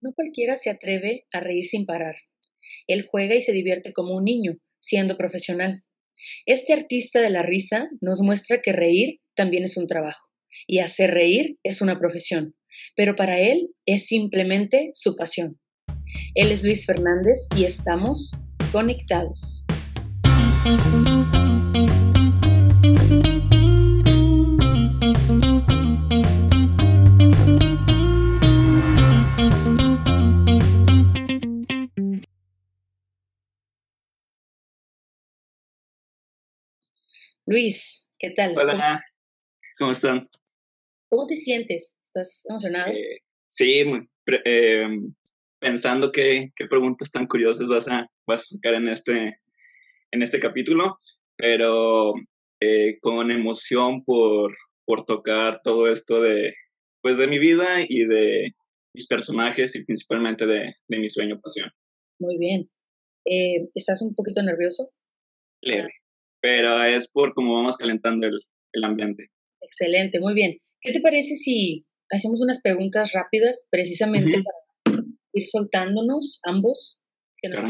No 0.00 0.12
cualquiera 0.14 0.54
se 0.54 0.70
atreve 0.70 1.26
a 1.32 1.40
reír 1.40 1.64
sin 1.64 1.84
parar. 1.84 2.14
Él 2.86 3.06
juega 3.10 3.34
y 3.34 3.40
se 3.40 3.52
divierte 3.52 3.92
como 3.92 4.14
un 4.14 4.24
niño, 4.24 4.58
siendo 4.80 5.16
profesional. 5.16 5.82
Este 6.46 6.72
artista 6.72 7.20
de 7.20 7.30
la 7.30 7.42
risa 7.42 7.88
nos 8.00 8.20
muestra 8.20 8.60
que 8.62 8.72
reír 8.72 9.20
también 9.34 9.64
es 9.64 9.76
un 9.76 9.86
trabajo 9.86 10.28
y 10.66 10.78
hacer 10.80 11.10
reír 11.10 11.58
es 11.62 11.80
una 11.80 11.98
profesión, 11.98 12.54
pero 12.94 13.14
para 13.16 13.40
él 13.40 13.70
es 13.86 14.06
simplemente 14.06 14.90
su 14.92 15.16
pasión. 15.16 15.58
Él 16.34 16.52
es 16.52 16.62
Luis 16.62 16.86
Fernández 16.86 17.48
y 17.56 17.64
estamos 17.64 18.42
conectados. 18.72 19.64
Luis, 37.50 38.12
¿qué 38.18 38.28
tal? 38.28 38.52
Hola, 38.58 39.02
¿cómo 39.78 39.92
están? 39.92 40.28
¿Cómo 41.08 41.26
te 41.26 41.34
sientes? 41.34 41.98
¿Estás 42.02 42.44
emocionado? 42.46 42.92
Eh, 42.92 43.22
sí, 43.48 43.84
em, 44.44 45.14
pensando 45.58 46.12
qué, 46.12 46.52
qué, 46.54 46.66
preguntas 46.66 47.10
tan 47.10 47.26
curiosas 47.26 47.68
vas 47.68 47.88
a, 47.88 48.06
vas 48.26 48.42
a 48.42 48.56
sacar 48.56 48.74
en 48.74 48.88
este, 48.88 49.40
en 50.10 50.22
este 50.22 50.40
capítulo, 50.40 50.98
pero 51.38 52.12
eh, 52.60 52.98
con 53.00 53.30
emoción 53.30 54.04
por, 54.04 54.54
por 54.84 55.06
tocar 55.06 55.62
todo 55.64 55.90
esto 55.90 56.20
de, 56.20 56.52
pues, 57.00 57.16
de 57.16 57.28
mi 57.28 57.38
vida 57.38 57.80
y 57.80 58.04
de 58.04 58.56
mis 58.92 59.06
personajes 59.06 59.74
y 59.74 59.86
principalmente 59.86 60.44
de, 60.44 60.74
de 60.86 60.98
mi 60.98 61.08
sueño 61.08 61.40
pasión. 61.40 61.70
Muy 62.18 62.36
bien. 62.36 62.70
Eh, 63.24 63.70
¿Estás 63.74 64.02
un 64.02 64.14
poquito 64.14 64.42
nervioso? 64.42 64.90
Leve 65.62 65.94
pero 66.40 66.82
es 66.84 67.10
por 67.10 67.34
cómo 67.34 67.54
vamos 67.54 67.76
calentando 67.76 68.26
el, 68.26 68.38
el 68.72 68.84
ambiente. 68.84 69.30
Excelente, 69.60 70.20
muy 70.20 70.34
bien. 70.34 70.58
¿Qué 70.80 70.92
te 70.92 71.00
parece 71.00 71.34
si 71.34 71.84
hacemos 72.10 72.40
unas 72.40 72.60
preguntas 72.62 73.12
rápidas 73.12 73.68
precisamente 73.70 74.42
para 74.42 75.02
ir 75.32 75.46
soltándonos 75.46 76.40
ambos, 76.44 77.00
que 77.40 77.48
nos 77.48 77.60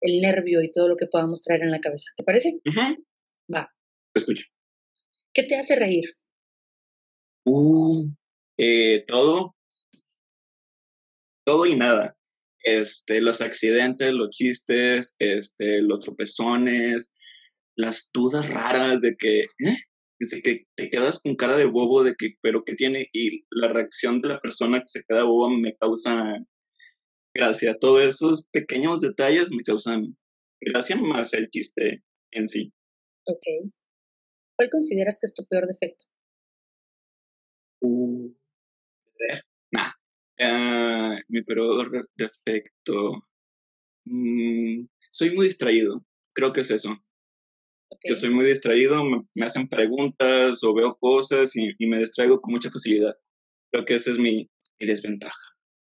el 0.00 0.20
nervio 0.20 0.62
y 0.62 0.70
todo 0.70 0.88
lo 0.88 0.96
que 0.96 1.06
podamos 1.06 1.42
traer 1.42 1.62
en 1.62 1.70
la 1.70 1.80
cabeza? 1.80 2.10
¿Te 2.16 2.24
parece? 2.24 2.58
Va. 3.52 3.68
escucho. 4.14 4.44
¿Qué 5.32 5.42
te 5.42 5.56
hace 5.56 5.76
reír? 5.76 6.04
Uh, 7.44 8.08
eh, 8.56 9.04
todo. 9.06 9.56
Todo 11.44 11.66
y 11.66 11.74
nada. 11.74 12.16
Este, 12.62 13.20
los 13.20 13.40
accidentes, 13.40 14.12
los 14.12 14.30
chistes, 14.30 15.16
este, 15.18 15.82
los 15.82 16.00
tropezones, 16.00 17.12
las 17.76 18.10
dudas 18.12 18.48
raras 18.50 19.00
de 19.00 19.16
que, 19.16 19.40
¿eh? 19.40 19.76
de 20.20 20.42
que 20.42 20.66
te 20.76 20.90
quedas 20.90 21.20
con 21.20 21.36
cara 21.36 21.56
de 21.56 21.66
bobo 21.66 22.04
de 22.04 22.14
que, 22.14 22.34
pero 22.40 22.64
¿qué 22.64 22.74
tiene? 22.74 23.08
Y 23.12 23.44
la 23.50 23.72
reacción 23.72 24.20
de 24.20 24.28
la 24.28 24.40
persona 24.40 24.80
que 24.80 24.88
se 24.88 25.02
queda 25.04 25.24
boba 25.24 25.50
me 25.50 25.76
causa 25.76 26.38
gracia. 27.34 27.76
Todos 27.78 28.02
esos 28.02 28.48
pequeños 28.50 29.00
detalles 29.00 29.50
me 29.50 29.62
causan 29.62 30.16
gracia 30.60 30.96
más 30.96 31.34
el 31.34 31.48
chiste 31.50 32.02
en 32.30 32.46
sí. 32.46 32.72
Ok. 33.26 33.72
¿Cuál 34.56 34.70
consideras 34.70 35.18
que 35.20 35.26
es 35.26 35.34
tu 35.34 35.44
peor 35.46 35.66
defecto? 35.66 36.06
Uh, 37.80 38.32
nah. 39.72 39.90
Uh, 40.40 41.20
mi 41.28 41.42
peor 41.42 42.08
defecto. 42.14 43.26
Mm, 44.06 44.86
soy 45.10 45.34
muy 45.34 45.46
distraído. 45.46 46.04
Creo 46.34 46.52
que 46.52 46.60
es 46.60 46.70
eso 46.70 47.03
que 48.02 48.14
soy 48.14 48.30
muy 48.30 48.46
distraído, 48.46 49.04
me, 49.04 49.44
hacen 49.44 49.68
preguntas 49.68 50.62
o 50.62 50.74
veo 50.74 50.96
cosas 50.98 51.54
y, 51.56 51.74
me 51.86 51.98
distraigo 51.98 52.40
con 52.40 52.52
mucha 52.52 52.70
facilidad. 52.70 53.14
Creo 53.72 53.84
que 53.84 53.94
esa 53.94 54.10
es 54.10 54.18
mi, 54.18 54.50
desventaja. 54.78 55.38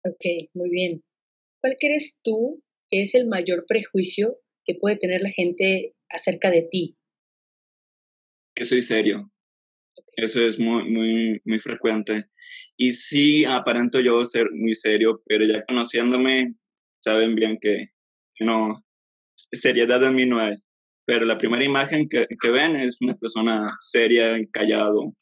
Ok, 0.05 0.51
muy 0.55 0.71
bien. 0.71 1.03
¿Cuál 1.61 1.77
crees 1.79 2.19
tú 2.23 2.63
que 2.89 3.03
es 3.03 3.15
el 3.15 3.29
mayor 3.29 3.67
prejuicio 3.69 4.39
que 4.65 4.75
puede 4.75 4.97
tener 4.97 5.21
la 5.21 5.31
gente 5.31 5.95
acerca 6.09 6.51
de 6.51 6.63
ti? 6.63 6.97
Que 8.55 8.65
soy 8.65 8.83
serio. 8.83 9.31
Eso 10.17 10.45
es 10.45 10.59
muy, 10.59 10.91
muy, 10.91 11.41
muy 11.45 11.59
frecuente. 11.61 12.25
Y 12.77 12.93
sí, 12.93 13.45
aparento 13.45 14.01
yo 14.01 14.25
ser 14.25 14.49
muy 14.53 14.75
serio, 14.75 15.23
pero 15.27 15.47
ya 15.47 15.65
conociéndome, 15.65 16.55
saben 17.01 17.37
bien 17.37 17.59
que 17.61 17.91
no, 18.41 18.85
seriedad 19.37 20.03
en 20.03 20.15
mí 20.17 20.27
no 20.27 20.41
hay 20.41 20.57
pero 21.11 21.27
la 21.27 21.39
primera 21.39 21.65
imagen 21.65 22.09
que, 22.09 22.29
que 22.41 22.51
ven 22.53 22.77
es 22.77 23.03
una 23.03 23.17
persona 23.17 23.75
seria, 23.81 24.39
callado. 24.53 25.13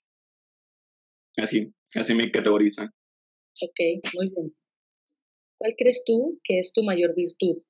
Así, 1.39 1.73
así 1.95 2.15
me 2.15 2.31
categorizan. 2.31 2.89
Ok, 3.63 4.05
muy 4.13 4.29
bien. 4.29 4.55
¿Cuál 5.59 5.73
crees 5.79 6.03
tú 6.05 6.39
que 6.45 6.59
es 6.59 6.75
tu 6.75 6.83
mayor 6.83 7.15
virtud? 7.15 7.63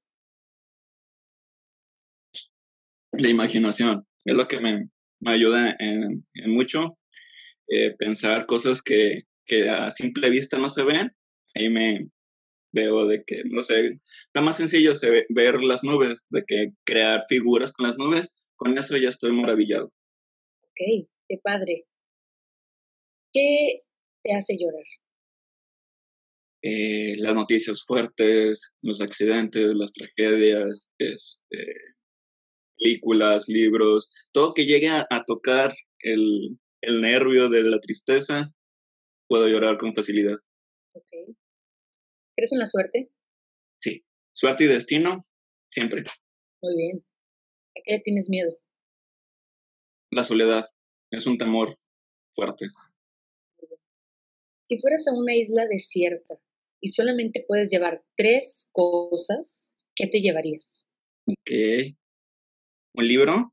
La 3.12 3.29
imaginación. 3.29 4.05
Es 4.25 4.37
lo 4.37 4.49
que 4.49 4.59
me, 4.59 4.89
me 5.21 5.31
ayuda 5.31 5.77
en, 5.79 6.27
en 6.35 6.50
mucho. 6.50 6.99
Eh, 7.69 7.95
pensar 7.97 8.47
cosas 8.47 8.83
que, 8.83 9.21
que 9.47 9.71
a 9.71 9.91
simple 9.91 10.29
vista 10.29 10.59
no 10.59 10.69
se 10.69 10.83
ven. 10.83 11.12
Ahí 11.55 11.71
me, 11.71 12.09
veo 12.73 13.06
de 13.06 13.23
que, 13.25 13.43
no 13.45 13.62
sé, 13.62 14.01
lo 14.34 14.43
más 14.43 14.56
sencillo 14.56 14.93
es 14.93 15.01
ver 15.29 15.62
las 15.62 15.84
nubes, 15.84 16.27
de 16.31 16.45
que 16.47 16.73
crear 16.84 17.25
figuras 17.29 17.73
con 17.73 17.87
las 17.87 17.99
nubes, 17.99 18.34
con 18.56 18.77
eso 18.77 18.97
ya 18.97 19.09
estoy 19.09 19.33
maravillado. 19.33 19.87
Ok, 20.62 21.09
qué 21.29 21.39
padre. 21.43 21.87
¿Qué 23.33 23.83
te 24.23 24.34
hace 24.34 24.56
llorar? 24.59 24.84
Eh, 26.62 27.17
las 27.19 27.34
noticias 27.34 27.84
fuertes, 27.84 28.77
los 28.83 29.00
accidentes, 29.00 29.75
las 29.75 29.93
tragedias, 29.93 30.93
este, 30.99 31.75
películas, 32.77 33.49
libros, 33.49 34.31
todo 34.33 34.55
que 34.55 34.67
llegue 34.67 34.89
a, 34.89 35.06
tocar 35.27 35.75
el, 36.00 36.59
el 36.83 37.00
nervio 37.00 37.49
de 37.49 37.62
la 37.62 37.79
tristeza, 37.79 38.53
puedo 39.29 39.47
llorar 39.47 39.79
con 39.79 39.95
facilidad. 39.95 40.39
Okay. 40.93 41.37
¿Crees 42.38 42.53
en 42.53 42.60
la 42.60 42.66
suerte? 42.66 43.10
Sí, 43.81 44.04
suerte 44.32 44.62
y 44.62 44.66
destino, 44.69 45.22
siempre. 45.69 46.04
Muy 46.62 46.76
bien. 46.76 47.04
¿A 47.76 47.81
qué 47.82 47.94
le 47.94 48.00
tienes 48.00 48.31
miedo? 48.31 48.56
La 50.12 50.22
soledad 50.22 50.65
es 51.10 51.26
un 51.26 51.37
temor 51.37 51.71
fuerte. 52.37 52.66
Si 54.62 54.78
fueras 54.78 55.09
a 55.09 55.15
una 55.15 55.34
isla 55.34 55.66
desierta 55.66 56.38
y 56.81 56.91
solamente 56.91 57.44
puedes 57.44 57.72
llevar 57.72 58.04
tres 58.16 58.70
cosas, 58.72 59.75
¿qué 59.97 60.06
te 60.06 60.20
llevarías? 60.20 60.87
Ok. 61.26 61.97
¿Un 62.94 63.09
libro? 63.09 63.53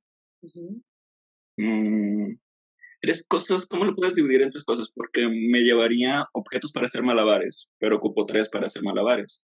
Tres 3.06 3.28
cosas, 3.28 3.68
¿cómo 3.68 3.86
lo 3.86 3.96
puedes 3.96 4.16
dividir 4.16 4.42
en 4.42 4.50
tres 4.50 4.64
cosas? 4.64 4.90
Porque 4.90 5.28
me 5.28 5.62
llevaría 5.62 6.26
objetos 6.34 6.72
para 6.72 6.88
hacer 6.88 7.04
malabares, 7.04 7.70
pero 7.78 7.98
ocupo 7.98 8.26
tres 8.26 8.50
para 8.50 8.66
hacer 8.66 8.82
malabares. 8.82 9.46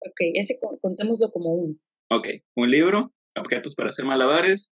Ok, 0.00 0.20
ese 0.32 0.58
contémoslo 0.80 1.30
como 1.30 1.52
uno. 1.54 1.76
Ok, 2.10 2.28
un 2.56 2.70
libro, 2.70 3.12
objetos 3.36 3.74
para 3.74 3.90
hacer 3.90 4.06
malabares 4.06 4.70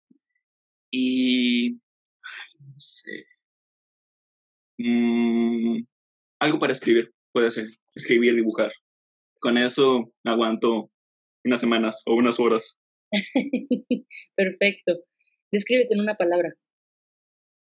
y... 0.91 1.71
no 2.59 2.75
sé. 2.77 3.25
Mm, 4.77 5.83
algo 6.39 6.57
para 6.57 6.71
escribir, 6.71 7.13
puede 7.33 7.51
ser. 7.51 7.65
Escribir, 7.95 8.33
dibujar. 8.33 8.71
Con 9.41 9.57
eso 9.57 10.13
aguanto 10.23 10.89
unas 11.43 11.59
semanas 11.59 12.01
o 12.05 12.15
unas 12.15 12.39
horas. 12.39 12.79
Perfecto. 14.35 15.03
Descríbete 15.51 15.95
en 15.95 15.99
una 15.99 16.15
palabra. 16.15 16.53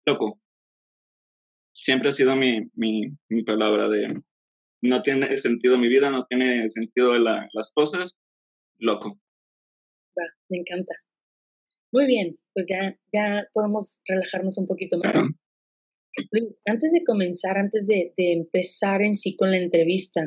Loco 0.05 0.41
siempre 1.81 2.09
ha 2.09 2.12
sido 2.12 2.35
mi, 2.35 2.69
mi, 2.74 3.03
mi 3.29 3.44
palabra 3.44 3.89
de 3.89 4.13
no 4.81 5.01
tiene 5.01 5.38
sentido 5.38 5.77
mi 5.77 5.88
vida, 5.88 6.09
no 6.09 6.25
tiene 6.27 6.68
sentido 6.69 7.18
la, 7.18 7.47
las 7.53 7.71
cosas, 7.74 8.18
loco. 8.77 9.19
me 10.50 10.59
encanta. 10.59 10.94
Muy 11.91 12.06
bien, 12.06 12.38
pues 12.53 12.65
ya, 12.69 12.97
ya 13.13 13.47
podemos 13.53 14.01
relajarnos 14.07 14.57
un 14.57 14.68
poquito 14.68 14.97
más. 14.97 15.27
Luis, 16.31 16.62
antes 16.65 16.91
de 16.91 17.03
comenzar, 17.03 17.57
antes 17.57 17.88
de, 17.88 18.13
de, 18.18 18.33
empezar 18.33 19.01
en 19.01 19.13
sí 19.13 19.35
con 19.35 19.51
la 19.51 19.57
entrevista, 19.57 20.21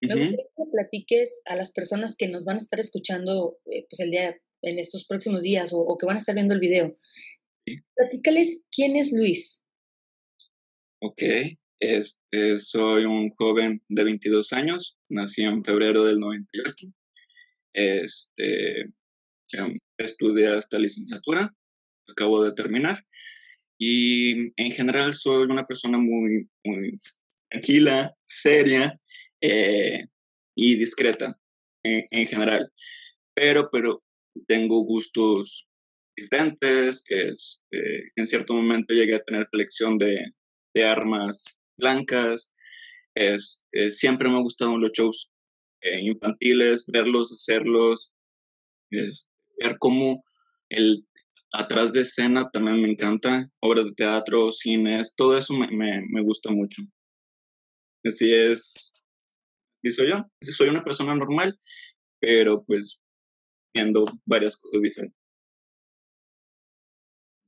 me 0.00 0.16
gustaría 0.16 0.44
que 0.56 0.70
platiques 0.70 1.42
a 1.46 1.56
las 1.56 1.72
personas 1.72 2.16
que 2.16 2.28
nos 2.28 2.44
van 2.44 2.56
a 2.56 2.58
estar 2.58 2.78
escuchando 2.78 3.58
eh, 3.66 3.86
pues 3.88 4.00
el 4.00 4.10
día, 4.10 4.36
en 4.62 4.78
estos 4.78 5.06
próximos 5.06 5.42
días 5.42 5.72
o, 5.72 5.78
o, 5.78 5.96
que 5.96 6.06
van 6.06 6.16
a 6.16 6.18
estar 6.18 6.34
viendo 6.34 6.54
el 6.54 6.60
video. 6.60 6.96
Platícales 7.94 8.66
quién 8.70 8.96
es 8.96 9.12
Luis. 9.12 9.64
Ok. 11.00 11.22
Este, 11.80 12.58
soy 12.58 13.04
un 13.04 13.30
joven 13.30 13.80
de 13.88 14.02
22 14.02 14.52
años, 14.52 14.98
nací 15.08 15.44
en 15.44 15.62
febrero 15.62 16.04
del 16.04 16.18
98. 16.18 16.88
Este, 17.72 18.80
em, 18.80 19.74
estudié 19.96 20.48
hasta 20.48 20.78
licenciatura, 20.78 21.54
acabo 22.08 22.42
de 22.42 22.52
terminar. 22.52 23.04
Y 23.78 24.52
en 24.60 24.72
general 24.72 25.14
soy 25.14 25.44
una 25.44 25.66
persona 25.66 25.98
muy, 25.98 26.48
muy 26.64 26.98
tranquila, 27.48 28.12
seria 28.22 28.98
eh, 29.40 30.04
y 30.56 30.76
discreta 30.76 31.38
en, 31.84 32.26
general. 32.26 32.72
Pero, 33.34 33.70
pero 33.70 34.02
tengo 34.48 34.82
gustos 34.82 35.68
diferentes. 36.16 37.04
Este, 37.08 38.10
en 38.16 38.26
cierto 38.26 38.54
momento 38.54 38.92
llegué 38.94 39.14
a 39.14 39.22
tener 39.22 39.48
colección 39.48 39.96
de, 39.96 40.32
de 40.78 40.86
armas 40.86 41.58
blancas. 41.76 42.54
Es, 43.14 43.66
siempre 43.88 44.28
me 44.28 44.36
han 44.36 44.42
gustado 44.42 44.78
los 44.78 44.92
shows 44.92 45.30
eh, 45.82 46.00
infantiles, 46.02 46.84
verlos, 46.86 47.32
hacerlos, 47.32 48.12
ver 48.90 49.76
cómo 49.78 50.22
el 50.68 51.04
atrás 51.52 51.92
de 51.92 52.02
escena 52.02 52.48
también 52.52 52.80
me 52.80 52.90
encanta, 52.90 53.50
obras 53.60 53.86
de 53.86 53.92
teatro, 53.92 54.52
cines, 54.52 55.14
todo 55.16 55.36
eso 55.36 55.54
me, 55.54 55.68
me, 55.70 56.22
gusta 56.22 56.50
mucho. 56.50 56.82
Así 58.04 58.32
es, 58.32 59.02
y 59.82 59.90
yo, 59.90 60.24
soy 60.42 60.68
una 60.68 60.84
persona 60.84 61.14
normal, 61.14 61.58
pero 62.20 62.64
pues 62.64 63.00
viendo 63.74 64.04
varias 64.26 64.56
cosas 64.56 64.82
diferentes. 64.82 65.17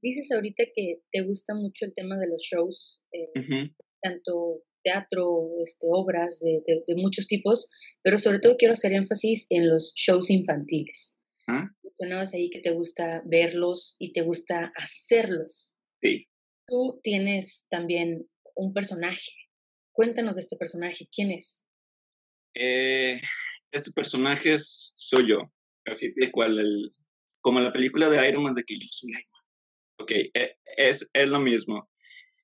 Dices 0.02 0.30
ahorita 0.32 0.64
que 0.74 1.00
te 1.12 1.22
gusta 1.22 1.54
mucho 1.54 1.84
el 1.84 1.94
tema 1.94 2.18
de 2.18 2.28
los 2.28 2.42
shows, 2.42 3.04
eh, 3.12 3.72
tanto 4.00 4.62
teatro, 4.82 5.50
este, 5.62 5.86
obras 5.90 6.40
de, 6.40 6.62
de, 6.66 6.94
muchos 6.96 7.26
tipos, 7.26 7.70
pero 8.02 8.16
sobre 8.16 8.38
todo 8.38 8.56
quiero 8.56 8.74
hacer 8.74 8.92
énfasis 8.92 9.46
en 9.50 9.68
los 9.68 9.92
shows 9.94 10.30
infantiles. 10.30 11.18
¿Ah? 11.48 11.68
Mencionabas 11.82 12.34
ahí 12.34 12.50
que 12.50 12.60
te 12.60 12.70
gusta 12.70 13.22
verlos 13.26 13.96
y 13.98 14.12
te 14.12 14.22
gusta 14.22 14.72
hacerlos. 14.76 15.76
Sí. 16.02 16.24
Tú 16.66 17.00
tienes 17.02 17.66
también 17.70 18.26
un 18.54 18.72
personaje. 18.72 19.32
Cuéntanos 19.92 20.36
de 20.36 20.42
este 20.42 20.56
personaje. 20.56 21.08
¿Quién 21.12 21.32
es? 21.32 21.64
Eh, 22.54 23.20
este 23.72 23.90
personaje 23.92 24.56
soy 24.58 25.28
yo. 25.28 25.52
Cual 26.32 26.58
el, 26.58 26.92
como 27.40 27.60
la 27.60 27.72
película 27.72 28.08
de 28.08 28.28
Iron 28.28 28.44
Man 28.44 28.54
de 28.54 28.62
que 28.62 28.74
yo 28.74 28.86
soy 28.88 29.10
Iron. 29.10 29.29
Ok, 30.00 30.12
e, 30.12 30.56
es, 30.78 31.10
es 31.12 31.28
lo 31.28 31.40
mismo. 31.40 31.90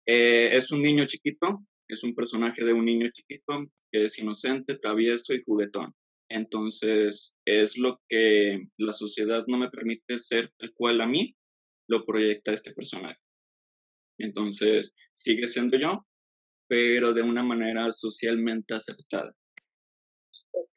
Eh, 0.07 0.51
es 0.53 0.71
un 0.73 0.83
niño 0.83 1.07
chiquito, 1.07 1.65
es 1.89 2.05
un 2.05 2.15
personaje 2.15 2.65
de 2.65 2.73
un 2.75 2.85
niño 2.85 3.09
chiquito 3.11 3.65
que 3.91 4.05
es 4.05 4.19
inocente, 4.19 4.77
travieso 4.77 5.33
y 5.33 5.43
juguetón. 5.43 5.95
Entonces, 6.29 7.35
es 7.47 7.79
lo 7.79 8.01
que 8.09 8.67
la 8.77 8.93
sociedad 8.93 9.45
no 9.47 9.57
me 9.57 9.71
permite 9.71 10.19
ser 10.19 10.51
tal 10.59 10.73
cual 10.75 11.01
a 11.01 11.07
mí, 11.07 11.35
lo 11.89 12.05
proyecta 12.05 12.53
este 12.53 12.75
personaje. 12.75 13.21
Entonces, 14.19 14.93
sigue 15.15 15.47
siendo 15.47 15.79
yo, 15.79 16.07
pero 16.69 17.15
de 17.15 17.23
una 17.23 17.43
manera 17.43 17.91
socialmente 17.93 18.75
aceptada. 18.75 19.33
Ok, 20.51 20.77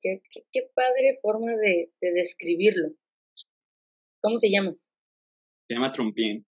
qué, 0.00 0.22
qué, 0.52 0.70
padre 0.74 1.18
forma 1.20 1.50
de, 1.56 1.90
de, 2.00 2.12
describirlo. 2.12 2.94
¿Cómo 4.22 4.38
se 4.38 4.50
llama? 4.50 4.76
Se 5.66 5.74
llama 5.74 5.92
Trompín. 5.92 6.44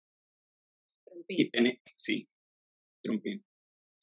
Trompín. 1.06 1.52
sí, 1.96 2.28
Trompín. 3.04 3.44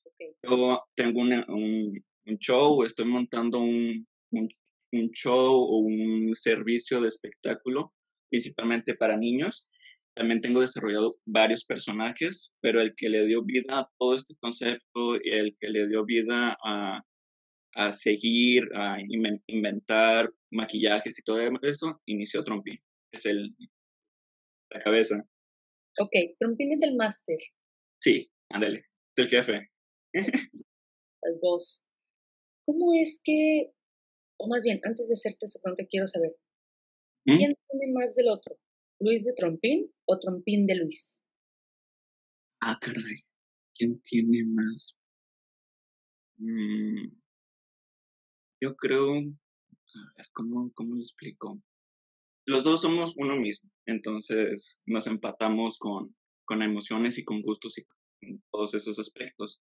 Okay. 0.04 0.32
Yo 0.42 0.84
tengo 0.94 1.20
un, 1.20 2.04
un, 2.26 2.38
show, 2.38 2.84
estoy 2.84 3.06
montando 3.06 3.58
un, 3.58 4.06
un, 4.30 4.48
un 4.92 5.10
show 5.10 5.52
o 5.52 5.78
un 5.78 6.34
servicio 6.34 7.00
de 7.00 7.08
espectáculo, 7.08 7.92
principalmente 8.30 8.94
para 8.94 9.16
niños. 9.16 9.68
También 10.14 10.40
tengo 10.40 10.60
desarrollado 10.60 11.12
varios 11.24 11.64
personajes, 11.64 12.52
pero 12.60 12.80
el 12.80 12.94
que 12.94 13.08
le 13.08 13.26
dio 13.26 13.42
vida 13.42 13.80
a 13.80 13.90
todo 13.98 14.14
este 14.14 14.34
concepto, 14.38 15.16
el 15.22 15.56
que 15.58 15.68
le 15.68 15.88
dio 15.88 16.04
vida 16.04 16.56
a, 16.64 17.02
a 17.74 17.92
seguir, 17.92 18.68
a 18.74 18.98
inventar 19.48 20.30
maquillajes 20.52 21.18
y 21.18 21.22
todo 21.22 21.40
eso, 21.62 22.00
inició 22.06 22.44
Trompín. 22.44 22.78
Es 23.12 23.26
el, 23.26 23.56
la 24.70 24.80
cabeza. 24.80 25.28
Ok, 25.98 26.10
Trompín 26.38 26.72
es 26.72 26.82
el 26.82 26.96
máster. 26.96 27.36
Sí, 28.00 28.30
ándale, 28.48 28.86
es 29.16 29.24
el 29.24 29.28
jefe. 29.28 29.70
el 30.12 31.38
boss. 31.40 31.86
¿Cómo 32.64 32.94
es 32.94 33.20
que, 33.22 33.72
o 34.38 34.48
más 34.48 34.64
bien, 34.64 34.80
antes 34.84 35.08
de 35.08 35.14
hacerte 35.14 35.46
esa 35.46 35.60
pregunta, 35.60 35.86
quiero 35.88 36.06
saber, 36.06 36.36
¿Mm? 37.26 37.36
¿quién 37.36 37.52
tiene 37.68 37.92
más 37.92 38.14
del 38.14 38.28
otro? 38.28 38.56
¿Luis 39.00 39.24
de 39.24 39.32
Trompín 39.34 39.92
o 40.06 40.18
Trompín 40.18 40.66
de 40.66 40.76
Luis? 40.76 41.22
Ah, 42.62 42.78
caray. 42.80 43.24
¿Quién 43.74 44.00
tiene 44.02 44.44
más? 44.44 44.98
Mm, 46.36 47.08
yo 48.62 48.76
creo, 48.76 49.16
a 49.16 50.12
ver, 50.16 50.26
¿cómo, 50.32 50.70
¿cómo 50.74 50.94
lo 50.94 51.00
explico? 51.00 51.62
Los 52.46 52.64
dos 52.64 52.82
somos 52.82 53.16
uno 53.16 53.36
mismo, 53.36 53.70
entonces 53.86 54.80
nos 54.86 55.06
empatamos 55.06 55.78
con, 55.78 56.14
con 56.46 56.62
emociones 56.62 57.18
y 57.18 57.24
con 57.24 57.42
gustos 57.42 57.78
y 57.78 57.84
con 57.84 58.42
todos 58.52 58.74
esos 58.74 58.98
aspectos. 58.98 59.62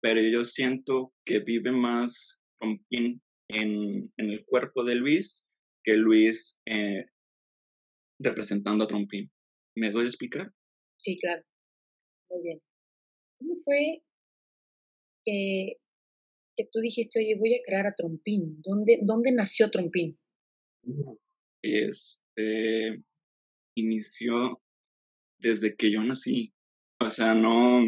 Pero 0.00 0.20
yo 0.20 0.44
siento 0.44 1.12
que 1.24 1.40
vive 1.40 1.72
más 1.72 2.42
Trompín 2.60 3.22
en, 3.48 4.12
en 4.16 4.30
el 4.30 4.44
cuerpo 4.44 4.84
de 4.84 4.96
Luis 4.96 5.44
que 5.84 5.94
Luis 5.94 6.58
eh, 6.66 7.06
representando 8.20 8.84
a 8.84 8.86
Trompín. 8.86 9.30
¿Me 9.76 9.90
doy 9.90 10.04
a 10.04 10.06
explicar? 10.06 10.52
Sí, 10.98 11.16
claro. 11.16 11.42
Muy 12.30 12.42
bien. 12.42 12.62
¿Cómo 13.38 13.56
fue 13.64 14.02
que 15.24 15.76
que 16.56 16.68
tú 16.70 16.80
dijiste, 16.80 17.20
oye, 17.20 17.36
voy 17.38 17.54
a 17.54 17.62
crear 17.64 17.86
a 17.86 17.94
Trompín? 17.94 18.60
¿Dónde, 18.62 19.00
dónde 19.02 19.32
nació 19.32 19.70
Trompín? 19.70 20.18
Este 21.62 23.02
inició 23.74 24.60
desde 25.38 25.74
que 25.74 25.90
yo 25.90 26.02
nací. 26.02 26.52
O 27.00 27.10
sea, 27.10 27.34
no. 27.34 27.84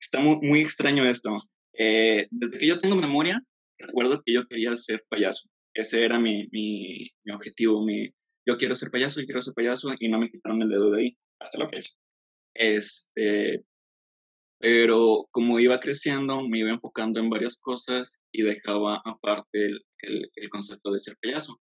Está 0.00 0.20
muy, 0.20 0.60
extraño 0.60 1.04
esto. 1.04 1.34
Eh, 1.78 2.26
desde 2.30 2.58
que 2.58 2.66
yo 2.66 2.78
tengo 2.78 2.96
memoria, 2.96 3.42
recuerdo 3.78 4.22
que 4.24 4.32
yo 4.32 4.46
quería 4.46 4.76
ser 4.76 5.04
payaso. 5.08 5.48
Ese 5.74 6.04
era 6.04 6.18
mi, 6.18 6.48
mi, 6.52 7.10
mi 7.24 7.32
objetivo. 7.32 7.84
Mi, 7.84 8.10
yo 8.46 8.56
quiero 8.56 8.74
ser 8.74 8.90
payaso, 8.90 9.20
y 9.20 9.26
quiero 9.26 9.42
ser 9.42 9.54
payaso, 9.54 9.94
y 9.98 10.08
no 10.08 10.18
me 10.18 10.30
quitaron 10.30 10.62
el 10.62 10.68
dedo 10.68 10.90
de 10.90 11.00
ahí 11.00 11.18
hasta 11.40 11.58
la 11.58 11.68
fecha. 11.68 11.90
Este, 12.54 13.64
pero 14.58 15.28
como 15.30 15.60
iba 15.60 15.80
creciendo, 15.80 16.46
me 16.48 16.60
iba 16.60 16.70
enfocando 16.70 17.20
en 17.20 17.30
varias 17.30 17.58
cosas 17.58 18.22
y 18.32 18.42
dejaba 18.42 19.02
aparte 19.04 19.66
el, 19.66 20.30
el, 20.34 20.48
concepto 20.48 20.92
de 20.92 21.00
ser 21.00 21.16
payaso. 21.20 21.60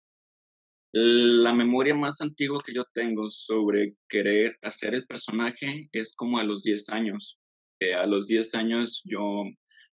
La 0.97 1.53
memoria 1.53 1.93
más 1.93 2.21
antigua 2.21 2.61
que 2.65 2.73
yo 2.73 2.85
tengo 2.93 3.29
sobre 3.29 3.97
querer 4.07 4.57
hacer 4.61 4.95
el 4.95 5.05
personaje 5.05 5.89
es 5.91 6.15
como 6.15 6.39
a 6.39 6.45
los 6.45 6.63
10 6.63 6.89
años. 6.91 7.37
Eh, 7.81 7.93
a 7.93 8.05
los 8.05 8.27
10 8.27 8.55
años 8.55 9.01
yo 9.03 9.43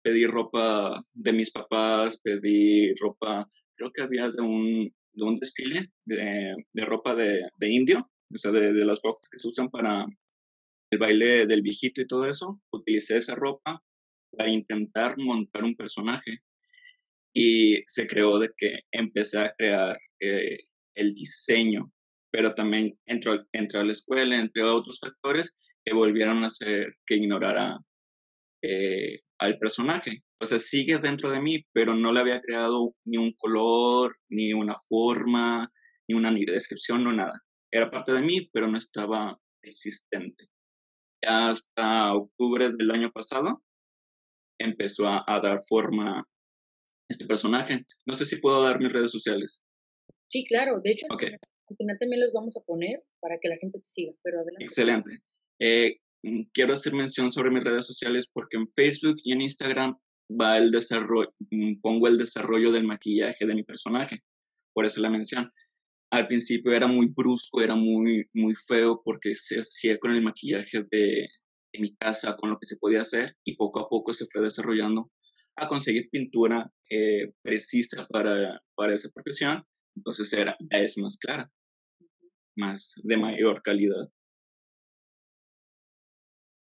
pedí 0.03 0.27
ropa 0.27 1.03
de 1.15 1.33
mis 1.33 1.51
papás, 1.51 2.21
pedí 2.21 2.93
ropa, 2.97 3.51
creo 3.77 3.91
que 3.93 4.03
había 4.03 4.29
de 4.29 4.43
un, 4.43 4.95
de 5.15 5.25
un 5.25 5.37
desfile 5.37 5.91
de, 6.05 6.55
de 6.75 6.85
ropa 6.85 7.15
de, 7.15 7.49
de, 7.57 7.71
indio, 7.71 8.11
o 8.31 8.37
sea, 8.37 8.51
de, 8.51 8.75
de 8.75 8.85
las 8.85 9.01
rocas 9.03 9.31
que 9.31 9.39
se 9.39 9.49
usan 9.49 9.71
para, 9.71 10.05
el 10.91 10.99
baile 10.99 11.47
del 11.47 11.63
viejito 11.63 12.03
y 12.03 12.07
todo 12.07 12.27
eso, 12.27 12.61
utilicé 12.73 13.17
esa 13.17 13.35
ropa 13.35 13.83
para 14.37 14.51
intentar 14.51 15.17
montar 15.17 15.65
un 15.65 15.77
personaje. 15.77 16.41
Y 17.33 17.83
se 17.87 18.07
creó 18.07 18.39
de 18.39 18.51
que 18.55 18.81
empecé 18.91 19.39
a 19.39 19.55
crear 19.57 19.99
eh, 20.21 20.59
el 21.01 21.15
diseño, 21.15 21.93
pero 22.31 22.55
también 22.55 22.93
entró, 23.07 23.33
a 23.33 23.85
la 23.85 23.93
escuela, 23.93 24.37
entre 24.37 24.63
otros 24.63 24.99
factores 25.01 25.55
que 25.85 25.95
volvieron 25.95 26.43
a 26.43 26.47
hacer 26.47 26.95
que 27.07 27.17
ignorara 27.17 27.79
eh, 28.63 29.21
al 29.39 29.59
personaje. 29.59 30.23
O 30.41 30.47
sea, 30.47 30.59
sigue 30.59 30.99
dentro 30.99 31.31
de 31.31 31.41
mí, 31.41 31.65
pero 31.73 31.95
no 31.95 32.13
le 32.13 32.21
había 32.21 32.41
creado 32.41 32.95
ni 33.05 33.19
un 33.19 33.33
color, 33.33 34.17
ni 34.29 34.53
una 34.53 34.77
forma, 34.89 35.71
ni 36.09 36.17
una 36.17 36.31
ni 36.31 36.45
descripción, 36.45 37.05
no 37.05 37.13
nada. 37.13 37.41
Era 37.73 37.91
parte 37.91 38.13
de 38.13 38.23
mí, 38.23 38.49
pero 38.53 38.67
no 38.69 38.79
estaba 38.79 39.39
existente 39.63 40.51
hasta 41.23 42.15
octubre 42.15 42.71
del 42.71 42.91
año 42.91 43.11
pasado 43.13 43.63
empezó 44.59 45.09
a, 45.09 45.41
dar 45.41 45.59
forma 45.67 46.27
este 47.09 47.27
personaje. 47.27 47.85
No 48.07 48.15
sé 48.15 48.27
si 48.27 48.37
puedo 48.37 48.63
dar 48.63 48.79
mis 48.79 48.93
redes 48.93 49.11
sociales. 49.11 49.65
Sí, 50.31 50.45
claro. 50.47 50.81
De 50.83 50.93
hecho, 50.93 51.07
al 51.11 51.77
final 51.77 51.99
también 51.99 52.21
los 52.21 52.33
vamos 52.33 52.57
a 52.57 52.61
poner 52.65 53.03
para 53.21 53.39
que 53.41 53.49
la 53.49 53.57
gente 53.57 53.81
te 53.81 53.87
siga. 53.87 54.13
Pero 54.23 54.41
adelante. 54.41 54.65
Excelente. 54.65 55.23
Eh, 55.59 55.99
mm, 56.23 56.43
quiero 56.53 56.73
hacer 56.73 56.95
mención 56.95 57.31
sobre 57.31 57.51
mis 57.51 57.65
redes 57.65 57.85
sociales 57.85 58.29
porque 58.33 58.57
en 58.57 58.71
Facebook 58.73 59.17
y 59.25 59.33
en 59.33 59.43
Instagram 59.43 59.99
va 60.41 60.57
el 60.59 60.71
desarrollo, 60.71 61.35
mm, 61.51 61.81
pongo 61.81 62.07
el 62.09 62.17
desarrollo 62.17 62.71
del 62.71 62.85
maquillaje 62.85 63.45
de 63.45 63.55
mi 63.55 63.65
personaje, 63.65 64.21
por 64.73 64.87
eso 64.87 65.01
la 65.01 65.11
mención. 65.11 65.51
Al 66.13 66.27
principio 66.27 66.73
era 66.73 66.87
muy 66.87 67.07
brusco, 67.07 67.61
era 67.61 67.75
muy, 67.75 68.29
muy 68.33 68.55
feo 68.55 69.01
porque 69.05 69.35
se 69.35 69.61
hacía 69.61 69.99
con 69.99 70.13
el 70.13 70.23
maquillaje 70.23 70.85
de, 70.91 71.29
de 71.73 71.81
mi 71.81 71.95
casa, 71.97 72.37
con 72.37 72.51
lo 72.51 72.59
que 72.59 72.67
se 72.67 72.77
podía 72.79 73.01
hacer 73.01 73.37
y 73.45 73.57
poco 73.57 73.81
a 73.81 73.89
poco 73.89 74.13
se 74.13 74.27
fue 74.27 74.43
desarrollando 74.43 75.11
a 75.57 75.69
conseguir 75.69 76.09
pintura 76.11 76.73
eh, 76.89 77.33
precisa 77.43 78.07
para, 78.09 78.61
para 78.75 78.95
esa 78.95 79.11
profesión, 79.11 79.65
entonces 79.97 80.33
era, 80.33 80.57
es 80.71 80.99
más 80.99 81.19
clara, 81.19 81.51
más 82.57 82.95
de 83.03 83.17
mayor 83.17 83.63
calidad. 83.63 84.09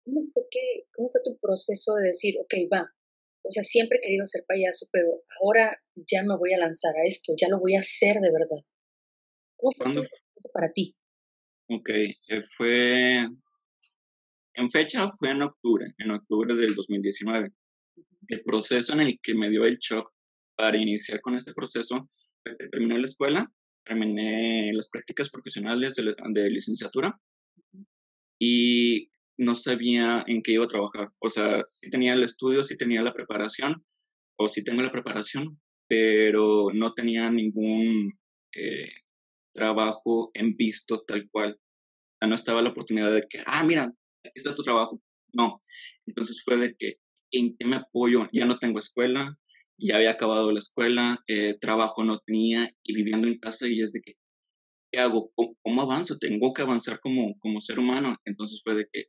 ¿Cómo 0.04 0.22
fue, 0.34 0.44
que, 0.50 0.88
¿Cómo 0.94 1.10
fue 1.12 1.22
tu 1.24 1.38
proceso 1.40 1.94
de 1.96 2.08
decir, 2.08 2.36
ok, 2.40 2.54
va, 2.72 2.92
o 3.44 3.52
sea, 3.52 3.64
siempre 3.64 4.00
he 4.00 4.02
querido 4.02 4.26
ser 4.26 4.44
payaso, 4.48 4.88
pero 4.92 5.24
ahora 5.42 5.82
ya 5.96 6.24
me 6.24 6.38
voy 6.38 6.54
a 6.54 6.60
lanzar 6.60 6.96
a 6.96 7.06
esto, 7.06 7.34
ya 7.38 7.48
lo 7.48 7.60
voy 7.60 7.76
a 7.76 7.80
hacer 7.80 8.16
de 8.16 8.32
verdad? 8.32 8.66
¿Cómo 9.58 9.72
fue 9.74 9.86
tu 9.88 10.00
proceso 10.00 10.50
para 10.54 10.72
ti? 10.72 10.96
Ok, 11.70 11.90
eh, 11.90 12.42
fue, 12.56 13.28
en 14.54 14.72
fecha 14.72 15.08
fue 15.10 15.30
en 15.32 15.44
octubre, 15.44 15.94
en 15.98 16.12
octubre 16.12 16.56
del 16.56 16.74
2019 16.74 17.54
el 18.30 18.44
proceso 18.44 18.94
en 18.94 19.02
el 19.02 19.20
que 19.22 19.34
me 19.34 19.50
dio 19.50 19.66
el 19.66 19.78
shock 19.78 20.12
para 20.56 20.78
iniciar 20.78 21.20
con 21.22 21.36
este 21.36 21.54
proceso 21.54 22.10
terminé 22.72 23.00
la 23.00 23.08
escuela, 23.08 23.52
terminé 23.86 24.72
las 24.74 24.90
prácticas 24.90 25.30
profesionales 25.30 25.96
de, 25.96 26.50
licenciatura 26.50 27.20
y 28.40 29.12
no 29.38 29.56
sabía 29.56 30.24
en 30.28 30.42
qué 30.42 30.54
iba 30.54 30.66
a 30.66 30.70
trabajar. 30.70 31.10
O 31.20 31.30
sea, 31.30 31.64
sí 31.68 31.90
tenía 31.90 32.14
el 32.14 32.24
estudio, 32.24 32.64
sí 32.64 32.78
tenía 32.78 33.02
la 33.02 33.14
preparación, 33.14 33.84
o 34.38 34.48
sí 34.48 34.64
tengo 34.64 34.82
la 34.82 34.92
preparación, 34.92 35.60
pero 35.88 36.68
no 36.74 36.94
tenía 36.94 37.30
ningún 37.30 38.18
eh, 38.56 38.92
trabajo 39.54 40.32
en 40.34 40.56
visto 40.56 41.02
tal 41.02 41.30
cual. 41.30 41.54
O 41.54 42.18
sea, 42.20 42.28
no 42.28 42.36
estaba 42.36 42.62
la 42.62 42.70
oportunidad 42.70 43.14
de 43.14 43.26
que, 43.30 43.42
ah, 43.46 43.64
mira, 43.64 43.84
aquí 44.24 44.34
está 44.36 44.56
tu 44.56 44.64
trabajo. 44.64 45.02
No. 45.34 45.62
Entonces 46.06 46.42
fue 46.44 46.58
de 46.58 46.76
que, 46.76 46.96
¿en 47.32 47.56
qué 47.58 47.66
me 47.66 47.78
apoyo? 47.78 48.28
Ya 48.32 48.46
no 48.46 48.60
tengo 48.60 48.80
escuela, 48.80 49.38
ya 49.80 49.98
había 49.98 50.12
acabado 50.12 50.52
la 50.52 50.60
escuela, 50.60 51.20
eh, 51.28 51.58
trabajo 51.60 52.04
no 52.04 52.20
tenía 52.26 52.70
y 52.84 52.94
viviendo 52.94 53.28
en 53.28 53.40
casa 53.40 53.68
y 53.68 53.82
es 53.82 53.92
de 53.94 54.02
que, 54.02 54.14
¿qué 54.92 55.00
hago? 55.00 55.32
¿Cómo, 55.36 55.82
avanzo? 55.82 56.18
Tengo 56.18 56.54
que 56.54 56.62
avanzar 56.62 57.00
como, 57.00 57.36
como 57.40 57.62
ser 57.62 57.80
humano. 57.80 58.16
Entonces 58.26 58.62
fue 58.64 58.76
de 58.76 58.86
que, 58.92 59.06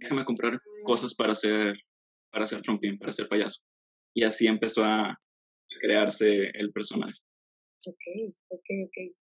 déjame 0.00 0.24
comprar 0.24 0.58
cosas 0.84 1.14
para 1.14 1.32
hacer, 1.32 1.74
para 2.30 2.44
hacer 2.44 2.62
trompín, 2.62 2.98
para 2.98 3.10
hacer 3.10 3.28
payaso. 3.28 3.62
Y 4.14 4.24
así 4.24 4.46
empezó 4.46 4.84
a 4.84 5.16
crearse 5.80 6.50
el 6.54 6.72
personaje. 6.72 7.18
Ok, 7.86 8.34
ok, 8.48 8.66
ok. 8.86 9.16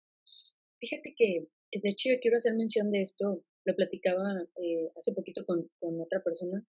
Fíjate 0.81 1.15
que, 1.17 1.47
de 1.73 1.91
hecho 1.91 2.11
yo 2.11 2.21
quiero 2.21 2.37
hacer 2.37 2.55
mención 2.57 2.91
de 2.91 3.01
esto, 3.01 3.45
lo 3.65 3.75
platicaba 3.75 4.23
eh, 4.63 4.91
hace 4.97 5.13
poquito 5.15 5.45
con, 5.45 5.69
con 5.79 6.01
otra 6.01 6.23
persona, 6.23 6.65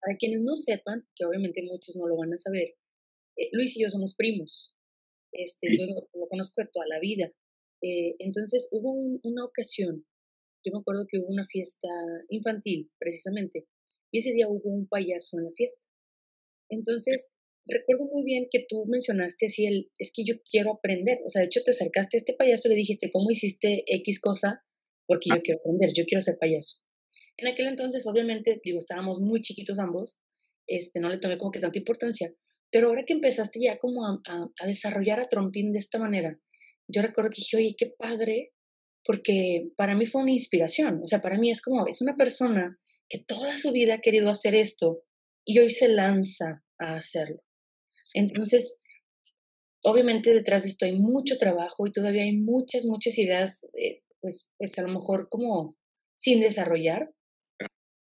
para 0.00 0.16
quienes 0.18 0.40
no 0.42 0.54
sepan, 0.54 1.06
que 1.14 1.24
obviamente 1.24 1.62
muchos 1.62 1.96
no 1.96 2.06
lo 2.08 2.16
van 2.16 2.32
a 2.34 2.38
saber, 2.38 2.74
eh, 3.36 3.48
Luis 3.52 3.76
y 3.76 3.82
yo 3.82 3.88
somos 3.88 4.14
primos. 4.16 4.74
Este, 5.32 5.68
yo 5.76 5.84
lo, 5.86 6.28
conozco 6.28 6.62
de 6.62 6.68
toda 6.72 6.86
la 6.86 6.98
vida. 6.98 7.32
Eh, 7.82 8.16
entonces 8.18 8.68
hubo 8.72 8.92
una 9.22 9.44
ocasión, 9.44 10.06
yo 10.64 10.72
me 10.72 10.80
acuerdo 10.80 11.06
que 11.08 11.18
hubo 11.18 11.28
una 11.28 11.46
fiesta 11.46 11.88
infantil, 12.30 12.90
precisamente, 12.98 13.66
y 14.10 14.18
ese 14.18 14.32
día 14.32 14.48
hubo 14.48 14.70
un 14.70 14.88
payaso 14.88 15.38
en 15.38 15.44
la 15.44 15.50
fiesta. 15.52 15.82
Entonces, 16.70 17.34
recuerdo 17.66 18.06
muy 18.06 18.24
bien 18.24 18.48
que 18.50 18.64
tú 18.68 18.86
mencionaste 18.86 19.46
así 19.46 19.66
el, 19.66 19.90
es 19.98 20.12
que 20.14 20.24
yo 20.24 20.36
quiero 20.50 20.72
aprender, 20.72 21.18
o 21.24 21.28
sea, 21.28 21.42
de 21.42 21.46
hecho 21.46 21.62
te 21.64 21.72
acercaste 21.72 22.16
a 22.16 22.18
este 22.18 22.34
payaso 22.34 22.68
y 22.68 22.70
le 22.70 22.76
dijiste, 22.76 23.10
¿cómo 23.10 23.30
hiciste 23.30 23.84
X 23.86 24.20
cosa? 24.20 24.64
Porque 25.06 25.28
yo 25.28 25.36
ah. 25.36 25.40
quiero 25.42 25.60
aprender, 25.60 25.92
yo 25.94 26.04
quiero 26.06 26.20
ser 26.20 26.36
payaso. 26.40 26.80
En 27.36 27.48
aquel 27.48 27.66
entonces, 27.66 28.06
obviamente, 28.06 28.60
digo, 28.64 28.78
estábamos 28.78 29.20
muy 29.20 29.42
chiquitos 29.42 29.78
ambos, 29.78 30.22
este, 30.66 31.00
no 31.00 31.08
le 31.08 31.18
tomé 31.18 31.38
como 31.38 31.50
que 31.50 31.60
tanta 31.60 31.78
importancia, 31.78 32.32
pero 32.76 32.88
ahora 32.88 33.06
que 33.06 33.14
empezaste 33.14 33.58
ya 33.58 33.78
como 33.78 34.06
a, 34.06 34.20
a, 34.26 34.66
desarrollar 34.66 35.18
a 35.18 35.28
Trompín 35.28 35.72
de 35.72 35.78
esta 35.78 35.98
manera, 35.98 36.38
yo 36.86 37.00
recuerdo 37.00 37.30
que 37.30 37.40
dije, 37.40 37.56
oye, 37.56 37.74
qué 37.74 37.86
padre, 37.86 38.52
porque 39.02 39.70
para 39.78 39.94
mí 39.94 40.04
fue 40.04 40.20
una 40.20 40.32
inspiración, 40.32 41.00
o 41.02 41.06
sea, 41.06 41.22
para 41.22 41.38
mí 41.38 41.50
es 41.50 41.62
como, 41.62 41.86
es 41.86 42.02
una 42.02 42.16
persona 42.16 42.78
que 43.08 43.24
toda 43.26 43.56
su 43.56 43.72
vida 43.72 43.94
ha 43.94 44.00
querido 44.02 44.28
hacer 44.28 44.54
esto 44.54 45.02
y 45.42 45.58
hoy 45.58 45.70
se 45.70 45.88
lanza 45.88 46.66
a 46.78 46.96
hacerlo. 46.96 47.42
Entonces, 48.12 48.82
obviamente 49.82 50.34
detrás 50.34 50.64
de 50.64 50.68
esto 50.68 50.84
hay 50.84 50.98
mucho 50.98 51.38
trabajo 51.38 51.86
y 51.86 51.92
todavía 51.92 52.24
hay 52.24 52.36
muchas, 52.36 52.84
muchas 52.84 53.16
ideas, 53.16 53.70
eh, 53.72 54.02
pues, 54.20 54.52
pues 54.58 54.78
a 54.78 54.82
lo 54.82 54.88
mejor 54.88 55.30
como 55.30 55.74
sin 56.14 56.40
desarrollar, 56.40 57.10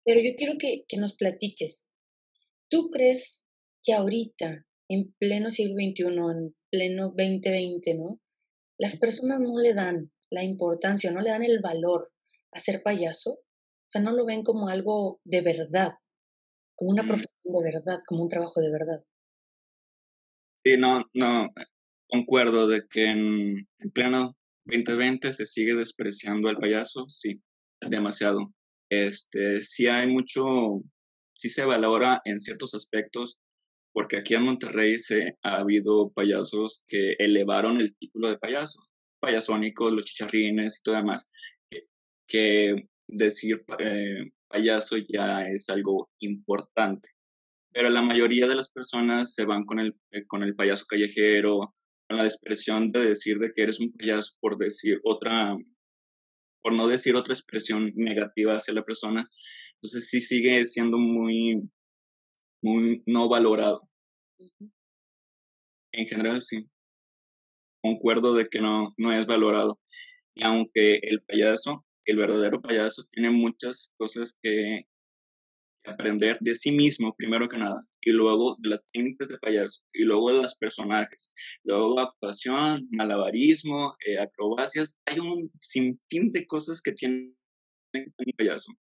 pero 0.03 0.23
yo 0.23 0.35
quiero 0.35 0.55
que, 0.59 0.87
que 0.89 0.97
nos 0.97 1.15
platiques. 1.15 1.91
¿Tú 2.71 2.89
crees 2.91 3.43
que 3.83 3.93
ahorita, 3.93 4.65
en 4.89 5.13
pleno 5.19 5.51
siglo 5.51 5.75
XXI, 5.75 6.05
en 6.05 6.55
pleno 6.71 7.09
2020, 7.09 7.95
¿no? 7.95 8.21
Las 8.79 8.99
personas 8.99 9.41
no 9.41 9.59
le 9.59 9.75
dan 9.75 10.11
la 10.31 10.45
importancia, 10.45 11.11
no 11.11 11.21
le 11.21 11.31
dan 11.31 11.43
el 11.43 11.61
valor 11.61 12.11
a 12.53 12.61
ser 12.61 12.83
payaso. 12.83 13.33
O 13.33 13.91
sea, 13.91 14.03
no 14.03 14.13
lo 14.13 14.25
ven 14.25 14.43
como 14.43 14.69
algo 14.69 15.21
de 15.25 15.41
verdad, 15.43 15.93
como 16.77 16.93
una 16.93 17.03
mm. 17.03 17.07
profesión 17.07 17.53
de 17.53 17.65
verdad, 17.65 18.01
como 18.07 18.23
un 18.23 18.29
trabajo 18.29 18.61
de 18.61 18.71
verdad. 18.71 19.05
Sí, 20.65 20.77
no, 20.77 21.05
no, 21.13 21.53
concuerdo 22.09 22.69
de 22.69 22.87
que 22.89 23.05
en, 23.07 23.69
en 23.79 23.91
pleno 23.93 24.37
2020 24.67 25.33
se 25.33 25.45
sigue 25.45 25.75
despreciando 25.75 26.49
al 26.49 26.57
payaso, 26.57 27.07
sí, 27.09 27.43
demasiado 27.81 28.53
este, 28.93 29.63
sí 29.63 29.87
hay 29.87 30.07
mucho, 30.07 30.83
sí 31.33 31.49
se 31.49 31.65
valora 31.65 32.21
en 32.27 32.39
ciertos 32.39 32.75
aspectos, 32.75 33.39
porque 33.93 34.17
aquí 34.17 34.35
en 34.35 34.45
Monterrey 34.45 34.99
se 34.99 35.37
ha 35.43 35.57
habido 35.57 36.11
payasos 36.13 36.85
que 36.87 37.15
elevaron 37.19 37.81
el 37.81 37.95
título 37.97 38.29
de 38.29 38.39
payaso, 38.39 38.81
payasónicos, 39.21 39.93
los 39.93 40.05
chicharrines 40.05 40.79
y 40.79 40.83
todo 40.83 40.97
demás, 40.97 41.29
que, 42.27 42.89
decir 43.09 43.65
eh, 43.79 44.31
payaso 44.49 44.97
ya 44.97 45.47
es 45.49 45.69
algo 45.69 46.11
importante. 46.21 47.11
Pero 47.73 47.91
la 47.91 48.03
mayoría 48.03 48.49
de 48.49 48.55
las 48.55 48.71
personas 48.71 49.35
se 49.35 49.45
van 49.45 49.65
con 49.65 49.79
el, 49.79 49.95
eh, 50.11 50.27
con 50.27 50.43
el 50.43 50.55
payaso 50.55 50.87
callejero, 50.87 51.75
con 52.09 52.19
la 52.19 52.25
expresión 52.25 52.91
de 52.91 53.07
decir 53.07 53.39
de 53.39 53.53
que 53.53 53.63
eres 53.63 53.81
un 53.81 53.93
payaso 53.93 54.33
por 54.41 54.59
decir 54.59 55.01
otra, 55.05 55.57
por 56.63 56.73
no 56.75 56.89
decir 56.89 57.15
otra 57.17 57.35
expresión 57.35 57.93
negativa 57.95 58.57
hacia 58.57 58.75
la 58.75 58.85
persona. 58.85 59.29
Entonces 59.75 60.09
sí 60.09 60.21
sigue 60.21 60.65
siendo 60.65 60.99
muy, 60.99 61.63
muy 62.63 63.03
no 63.07 63.29
valorado. 63.29 63.89
En 65.93 66.07
general 66.07 66.43
sí. 66.43 66.69
Concuerdo 67.83 68.35
de 68.35 68.49
que 68.49 68.61
no, 68.61 68.95
no 68.97 69.13
es 69.13 69.27
valorado. 69.27 69.81
Y 70.35 70.45
aunque 70.45 71.01
el 71.03 71.23
payaso, 71.23 71.85
el 72.07 72.17
verdadero 72.17 72.63
payaso, 72.63 73.05
tiene 73.13 73.31
muchas 73.31 73.93
cosas 73.99 74.39
que, 74.43 74.87
aprender 75.85 76.39
de 76.41 76.55
sí 76.55 76.71
mismo, 76.71 77.15
primero 77.17 77.49
que 77.49 77.59
nada, 77.59 77.85
y 78.01 78.13
luego 78.13 78.57
de 78.61 78.71
las 78.71 78.85
técnicas 78.93 79.29
de 79.29 79.39
payaso, 79.39 79.83
y 79.93 80.05
luego 80.05 80.29
de 80.33 80.43
los 80.43 80.55
personajes, 80.57 81.33
luego 81.65 82.01
actuación, 82.01 82.89
malabarismo, 82.91 83.95
eh, 84.07 84.19
acrobacias, 84.19 84.99
hay 85.07 85.19
un 85.19 85.51
sinfín 85.61 86.33
de 86.33 86.47
cosas 86.47 86.81
que 86.81 86.93
tiene 86.93 87.35
un 87.95 88.33
payaso. 88.37 88.73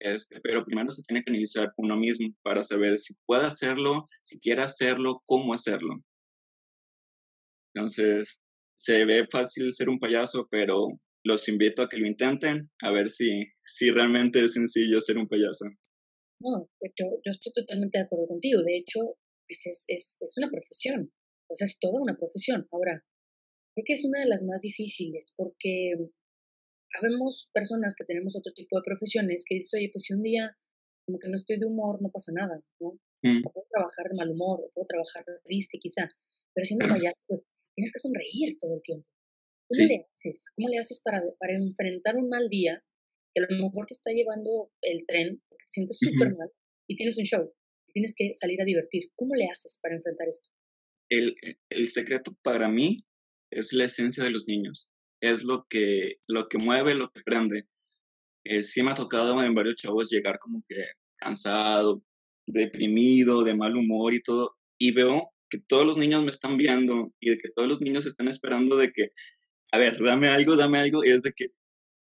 Este, 0.00 0.40
pero 0.40 0.64
primero 0.64 0.90
se 0.90 1.02
tiene 1.02 1.22
que 1.22 1.30
analizar 1.30 1.72
uno 1.76 1.96
mismo 1.96 2.28
para 2.42 2.62
saber 2.62 2.96
si 2.98 3.14
puede 3.26 3.46
hacerlo, 3.46 4.06
si 4.22 4.38
quiere 4.38 4.62
hacerlo, 4.62 5.22
cómo 5.26 5.54
hacerlo. 5.54 6.02
Entonces, 7.74 8.40
se 8.78 9.04
ve 9.04 9.26
fácil 9.26 9.72
ser 9.72 9.88
un 9.88 9.98
payaso, 9.98 10.46
pero 10.50 10.88
los 11.24 11.48
invito 11.48 11.82
a 11.82 11.88
que 11.88 11.96
lo 11.96 12.06
intenten, 12.06 12.70
a 12.82 12.90
ver 12.90 13.08
si, 13.08 13.44
si 13.60 13.90
realmente 13.90 14.44
es 14.44 14.54
sencillo 14.54 15.00
ser 15.00 15.18
un 15.18 15.26
payaso. 15.26 15.64
No, 16.40 16.68
yo, 16.82 17.06
yo 17.24 17.30
estoy 17.30 17.52
totalmente 17.54 17.98
de 17.98 18.04
acuerdo 18.04 18.26
contigo. 18.26 18.62
De 18.62 18.76
hecho, 18.76 19.00
pues 19.48 19.66
es, 19.66 19.84
es, 19.88 20.18
es 20.20 20.38
una 20.38 20.50
profesión. 20.50 21.10
O 21.48 21.54
sea, 21.54 21.64
es 21.64 21.78
toda 21.78 22.00
una 22.00 22.16
profesión. 22.16 22.66
Ahora, 22.70 23.02
creo 23.74 23.84
que 23.86 23.92
es 23.94 24.04
una 24.04 24.20
de 24.20 24.28
las 24.28 24.44
más 24.44 24.62
difíciles 24.62 25.32
porque 25.36 25.94
habemos 27.00 27.50
personas 27.52 27.94
que 27.96 28.04
tenemos 28.04 28.36
otro 28.36 28.52
tipo 28.52 28.76
de 28.76 28.84
profesiones 28.84 29.44
que 29.46 29.56
dicen, 29.56 29.78
oye, 29.78 29.90
pues 29.92 30.04
si 30.04 30.14
un 30.14 30.22
día 30.22 30.56
como 31.06 31.18
que 31.18 31.28
no 31.28 31.36
estoy 31.36 31.58
de 31.58 31.66
humor, 31.66 32.00
no 32.00 32.10
pasa 32.10 32.32
nada, 32.32 32.62
¿no? 32.80 32.98
Mm. 33.22 33.42
Puedo 33.42 33.66
trabajar 33.70 34.08
de 34.08 34.16
mal 34.16 34.30
humor, 34.30 34.70
puedo 34.74 34.86
trabajar 34.86 35.24
triste 35.44 35.78
quizá, 35.78 36.08
pero 36.54 36.64
siendo 36.64 36.86
payaso, 36.88 37.44
tienes 37.74 37.92
que 37.92 38.00
sonreír 38.00 38.56
todo 38.58 38.74
el 38.76 38.82
tiempo. 38.82 39.06
¿Cómo 39.68 39.88
le 39.88 40.06
haces? 40.12 40.50
¿Cómo 40.54 40.68
le 40.68 40.78
haces 40.78 41.02
para, 41.02 41.22
para 41.38 41.54
enfrentar 41.56 42.16
un 42.16 42.28
mal 42.28 42.48
día 42.48 42.82
que 43.34 43.42
a 43.42 43.46
lo 43.48 43.64
mejor 43.64 43.86
te 43.86 43.94
está 43.94 44.10
llevando 44.12 44.70
el 44.80 45.04
tren, 45.06 45.42
te 45.50 45.64
sientes 45.68 45.98
súper 45.98 46.36
mal 46.38 46.50
y 46.86 46.96
tienes 46.96 47.18
un 47.18 47.24
show, 47.24 47.52
tienes 47.92 48.14
que 48.16 48.32
salir 48.34 48.60
a 48.60 48.64
divertir. 48.64 49.10
¿Cómo 49.16 49.34
le 49.34 49.46
haces 49.46 49.78
para 49.82 49.96
enfrentar 49.96 50.28
esto? 50.28 50.50
El, 51.10 51.34
el 51.70 51.88
secreto 51.88 52.36
para 52.42 52.68
mí 52.68 53.04
es 53.50 53.72
la 53.72 53.84
esencia 53.84 54.24
de 54.24 54.30
los 54.30 54.46
niños, 54.48 54.88
es 55.24 55.42
lo 55.42 55.66
que, 55.68 56.16
lo 56.28 56.48
que 56.48 56.58
mueve, 56.58 56.94
lo 56.94 57.10
que 57.10 57.22
prende. 57.22 57.66
Eh, 58.44 58.62
sí 58.62 58.82
me 58.82 58.90
ha 58.90 58.94
tocado 58.94 59.42
en 59.42 59.54
varios 59.54 59.76
chavos 59.76 60.10
llegar 60.10 60.38
como 60.38 60.62
que 60.68 60.76
cansado, 61.16 62.02
deprimido, 62.46 63.42
de 63.42 63.54
mal 63.54 63.74
humor 63.74 64.12
y 64.12 64.22
todo, 64.22 64.56
y 64.78 64.92
veo 64.92 65.30
que 65.48 65.58
todos 65.58 65.86
los 65.86 65.96
niños 65.96 66.22
me 66.24 66.30
están 66.30 66.58
viendo 66.58 67.10
y 67.20 67.38
que 67.38 67.48
todos 67.54 67.68
los 67.68 67.80
niños 67.80 68.04
están 68.04 68.28
esperando 68.28 68.76
de 68.76 68.92
que, 68.92 69.12
a 69.72 69.78
ver, 69.78 69.98
dame 70.02 70.28
algo, 70.28 70.56
dame 70.56 70.78
algo, 70.78 71.04
y 71.04 71.10
es 71.10 71.22
de 71.22 71.32
que, 71.32 71.48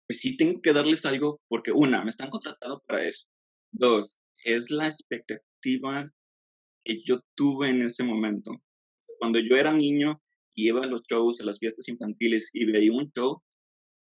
pues 0.08 0.20
sí 0.20 0.36
tengo 0.36 0.60
que 0.60 0.72
darles 0.72 1.04
algo 1.06 1.40
porque 1.48 1.70
una, 1.70 2.02
me 2.02 2.10
están 2.10 2.30
contratando 2.30 2.82
para 2.86 3.06
eso. 3.06 3.28
Dos, 3.70 4.18
es 4.44 4.70
la 4.70 4.86
expectativa 4.86 6.10
que 6.84 7.02
yo 7.04 7.20
tuve 7.36 7.68
en 7.68 7.82
ese 7.82 8.02
momento. 8.02 8.52
Cuando 9.18 9.38
yo 9.38 9.56
era 9.56 9.72
niño, 9.72 10.20
iba 10.56 10.82
a 10.82 10.86
los 10.86 11.02
shows, 11.08 11.40
a 11.40 11.44
las 11.44 11.58
fiestas 11.58 11.88
infantiles 11.88 12.50
y 12.52 12.64
veía 12.64 12.92
un 12.92 13.10
show, 13.12 13.42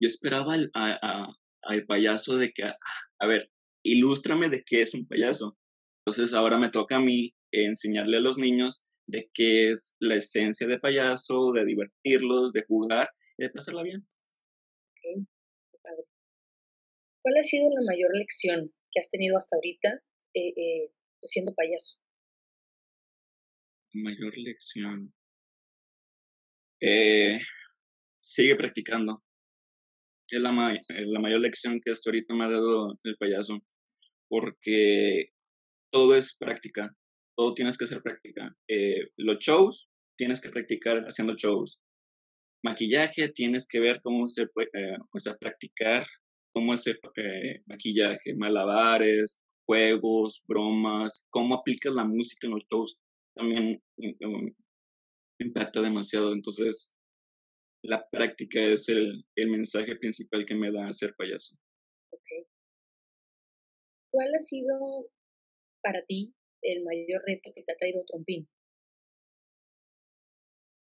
yo 0.01 0.07
esperaba 0.07 0.53
al, 0.53 0.71
a, 0.73 1.33
al 1.63 1.85
payaso 1.85 2.37
de 2.37 2.51
que, 2.51 2.63
ah, 2.63 2.77
a 3.19 3.27
ver, 3.27 3.51
ilústrame 3.83 4.49
de 4.49 4.63
qué 4.65 4.81
es 4.81 4.93
un 4.93 5.07
payaso. 5.07 5.57
Entonces 6.05 6.33
ahora 6.33 6.57
me 6.57 6.69
toca 6.69 6.97
a 6.97 7.01
mí 7.01 7.33
enseñarle 7.51 8.17
a 8.17 8.21
los 8.21 8.37
niños 8.37 8.83
de 9.07 9.29
qué 9.33 9.69
es 9.69 9.95
la 9.99 10.15
esencia 10.15 10.67
de 10.67 10.79
payaso, 10.79 11.51
de 11.51 11.65
divertirlos, 11.65 12.51
de 12.51 12.63
jugar 12.67 13.09
y 13.37 13.43
de 13.43 13.49
pasarla 13.49 13.83
bien. 13.83 14.07
¿Cuál 17.21 17.37
ha 17.37 17.43
sido 17.43 17.65
la 17.69 17.81
mayor 17.85 18.11
lección 18.13 18.71
que 18.91 18.99
has 18.99 19.09
tenido 19.09 19.37
hasta 19.37 19.55
ahorita 19.55 20.01
eh, 20.33 20.53
eh, 20.55 20.91
siendo 21.23 21.53
payaso? 21.53 21.97
Mayor 23.93 24.37
lección. 24.37 25.13
Eh, 26.81 27.39
sigue 28.19 28.55
practicando. 28.55 29.23
Es 30.29 30.41
la, 30.41 30.51
la 30.89 31.19
mayor 31.19 31.39
lección 31.39 31.79
que 31.79 31.91
hasta 31.91 32.09
ahorita 32.09 32.33
me 32.33 32.45
ha 32.45 32.49
dado 32.49 32.97
el 33.03 33.17
payaso. 33.17 33.61
Porque 34.27 35.29
todo 35.91 36.15
es 36.15 36.35
práctica. 36.37 36.93
Todo 37.37 37.53
tienes 37.53 37.77
que 37.77 37.85
hacer 37.85 38.01
práctica. 38.01 38.55
Eh, 38.67 39.07
los 39.17 39.39
shows, 39.39 39.89
tienes 40.17 40.41
que 40.41 40.49
practicar 40.49 41.03
haciendo 41.05 41.35
shows. 41.35 41.81
Maquillaje, 42.63 43.29
tienes 43.29 43.67
que 43.67 43.79
ver 43.79 44.01
cómo 44.01 44.27
se 44.27 44.47
puede, 44.47 44.69
eh, 44.73 44.97
practicar 45.39 46.05
cómo 46.55 46.71
hacer 46.71 46.99
eh, 47.17 47.61
maquillaje, 47.65 48.33
malabares, 48.33 49.41
juegos, 49.65 50.43
bromas, 50.47 51.27
cómo 51.29 51.55
aplicas 51.55 51.93
la 51.93 52.05
música 52.05 52.47
en 52.47 52.53
los 52.53 52.63
shows. 52.71 52.97
También 53.35 53.83
impacta 55.39 55.81
demasiado. 55.81 56.33
Entonces, 56.33 56.97
la 57.83 58.07
práctica 58.09 58.61
es 58.61 58.89
el, 58.89 59.25
el 59.35 59.49
mensaje 59.49 59.95
principal 59.95 60.45
que 60.45 60.55
me 60.55 60.71
da 60.71 60.91
ser 60.91 61.15
payaso. 61.15 61.55
Okay. 62.09 62.45
¿Cuál 64.11 64.33
ha 64.33 64.39
sido 64.39 65.11
para 65.81 66.03
ti 66.05 66.33
el 66.61 66.83
mayor 66.83 67.21
reto 67.25 67.51
que 67.53 67.63
te 67.63 67.71
ha 67.71 67.77
traído 67.77 68.03
Trompín? 68.05 68.49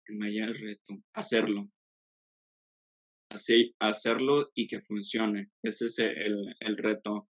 El 0.06 0.16
mayor 0.16 0.56
reto, 0.58 1.02
hacerlo. 1.14 1.70
Así, 3.30 3.74
hacerlo 3.80 4.50
y 4.54 4.68
que 4.68 4.80
funcione. 4.80 5.50
Ese 5.62 5.86
es 5.86 5.98
el, 5.98 6.54
el 6.60 6.76
reto. 6.76 7.28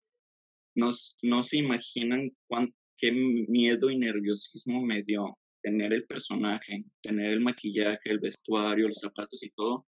No, 0.76 0.90
no 1.22 1.44
se 1.44 1.58
imaginan 1.58 2.36
cuán, 2.48 2.76
qué 2.98 3.12
miedo 3.12 3.90
y 3.90 3.98
nerviosismo 3.98 4.82
me 4.82 5.04
dio 5.04 5.38
tener 5.64 5.94
el 5.94 6.06
personaje, 6.06 6.84
tener 7.02 7.32
el 7.32 7.42
maquillaje, 7.42 8.10
el 8.12 8.20
vestuario, 8.20 8.88
los 8.88 9.00
zapatos 9.00 9.42
y 9.42 9.50
todo, 9.52 9.88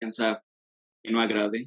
pensar 0.00 0.42
que 1.02 1.12
no 1.12 1.20
agrade 1.20 1.66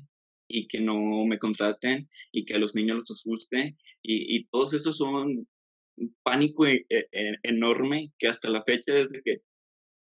y 0.50 0.68
que 0.68 0.82
no 0.82 1.26
me 1.26 1.40
contraten 1.40 2.10
y 2.32 2.46
que 2.46 2.56
a 2.56 2.60
los 2.60 2.76
niños 2.76 2.98
los 2.98 3.12
asuste 3.12 3.78
y, 4.02 4.46
todos 4.48 4.74
esos 4.74 4.98
son 4.98 5.48
un 5.96 6.18
pánico 6.24 6.66
e, 6.66 6.86
e, 6.90 7.08
e, 7.12 7.36
enorme 7.44 8.12
que 8.18 8.28
hasta 8.28 8.50
la 8.50 8.64
fecha 8.64 8.98
es 8.98 9.10
de 9.10 9.22
que 9.24 9.38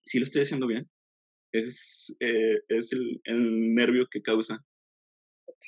si 0.03 0.18
lo 0.18 0.24
estoy 0.24 0.42
haciendo 0.42 0.66
bien. 0.66 0.90
Es, 1.53 2.16
eh, 2.18 2.59
es 2.68 2.92
el, 2.92 3.20
el, 3.24 3.74
nervio 3.74 4.09
que 4.11 4.22
causa. 4.22 4.64
Ok. 5.46 5.66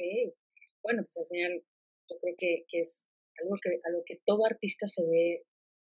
Bueno, 0.82 1.02
pues 1.02 1.16
al 1.18 1.26
final 1.28 1.62
yo 2.10 2.16
creo 2.20 2.34
que, 2.38 2.64
que 2.68 2.80
es 2.80 3.06
algo 3.42 3.56
que, 3.62 3.70
a 3.84 3.90
lo 3.90 4.02
que 4.06 4.20
todo 4.24 4.46
artista 4.46 4.88
se 4.88 5.02
ve 5.04 5.44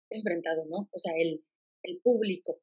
enfrentado, 0.09 0.65
¿no? 0.65 0.89
O 0.91 0.97
sea, 0.97 1.13
el, 1.17 1.43
el 1.83 1.99
público. 2.01 2.61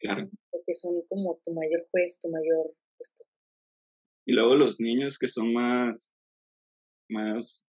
Claro. 0.00 0.28
Porque 0.50 0.74
son 0.74 0.92
como 1.08 1.40
tu 1.44 1.52
mayor 1.52 1.86
juez, 1.90 2.18
tu 2.20 2.28
mayor... 2.28 2.74
Esto. 2.98 3.24
Y 4.26 4.32
luego 4.32 4.54
los 4.56 4.80
niños 4.80 5.18
que 5.18 5.28
son 5.28 5.52
más, 5.52 6.16
más, 7.10 7.68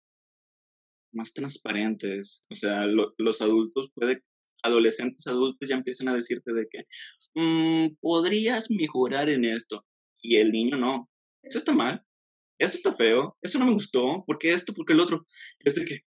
más 1.13 1.33
transparentes. 1.33 2.45
O 2.51 2.55
sea, 2.55 2.85
los 2.85 3.41
adultos 3.41 3.91
puede, 3.95 4.21
adolescentes 4.63 5.25
adultos 5.27 5.67
ya 5.67 5.75
empiezan 5.75 6.09
a 6.09 6.15
decirte 6.15 6.53
de 6.53 6.67
que 6.69 6.83
mmm, 7.35 7.95
podrías 7.99 8.69
mejorar 8.69 9.29
en 9.29 9.45
esto. 9.45 9.85
Y 10.21 10.37
el 10.37 10.51
niño 10.51 10.77
no. 10.77 11.09
Eso 11.41 11.57
está 11.57 11.73
mal. 11.73 12.03
Eso 12.59 12.77
está 12.77 12.93
feo. 12.93 13.35
Eso 13.41 13.59
no 13.59 13.65
me 13.65 13.73
gustó. 13.73 14.23
¿Por 14.25 14.37
qué 14.37 14.53
esto? 14.53 14.73
¿Por 14.73 14.85
qué 14.85 14.93
el 14.93 14.99
otro? 14.99 15.25
Es 15.59 15.75
de 15.75 15.85
que 15.85 15.99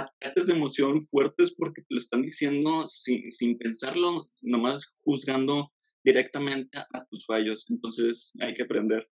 ataques 0.00 0.46
de 0.46 0.54
emoción 0.54 1.02
fuertes 1.02 1.54
porque 1.56 1.82
te 1.82 1.94
lo 1.94 1.98
están 1.98 2.22
diciendo 2.22 2.86
sin, 2.86 3.30
sin 3.30 3.58
pensarlo, 3.58 4.30
nomás 4.42 4.96
juzgando 5.02 5.72
directamente 6.04 6.78
a, 6.78 7.06
tus 7.10 7.26
fallos. 7.26 7.66
Entonces 7.70 8.32
hay 8.40 8.54
que 8.54 8.62
aprender 8.62 9.08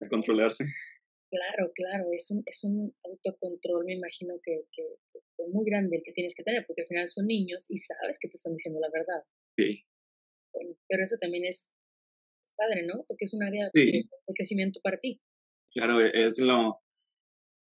a 0.00 0.08
controlarse. 0.08 0.64
Claro, 1.30 1.72
claro, 1.74 2.06
es 2.12 2.30
un, 2.30 2.42
es 2.46 2.64
un 2.64 2.94
autocontrol, 3.04 3.84
me 3.84 3.94
imagino 3.94 4.34
que, 4.42 4.62
que, 4.72 4.82
muy 5.52 5.64
grande 5.66 5.96
el 5.96 6.02
que 6.02 6.12
tienes 6.12 6.34
que 6.34 6.42
tener, 6.42 6.64
porque 6.66 6.82
al 6.82 6.88
final 6.88 7.08
son 7.08 7.26
niños 7.26 7.70
y 7.70 7.78
sabes 7.78 8.18
que 8.18 8.28
te 8.28 8.36
están 8.36 8.54
diciendo 8.54 8.80
la 8.80 8.90
verdad. 8.92 9.22
Sí. 9.56 9.84
Bueno, 10.52 10.76
pero 10.88 11.04
eso 11.04 11.16
también 11.20 11.44
es, 11.44 11.72
padre, 12.56 12.84
¿no? 12.86 13.04
Porque 13.06 13.26
es 13.26 13.34
un 13.34 13.42
área 13.42 13.70
de, 13.72 14.04
crecimiento 14.34 14.80
para 14.82 14.98
ti. 14.98 15.20
Claro, 15.72 16.00
es 16.00 16.38
lo, 16.38 16.80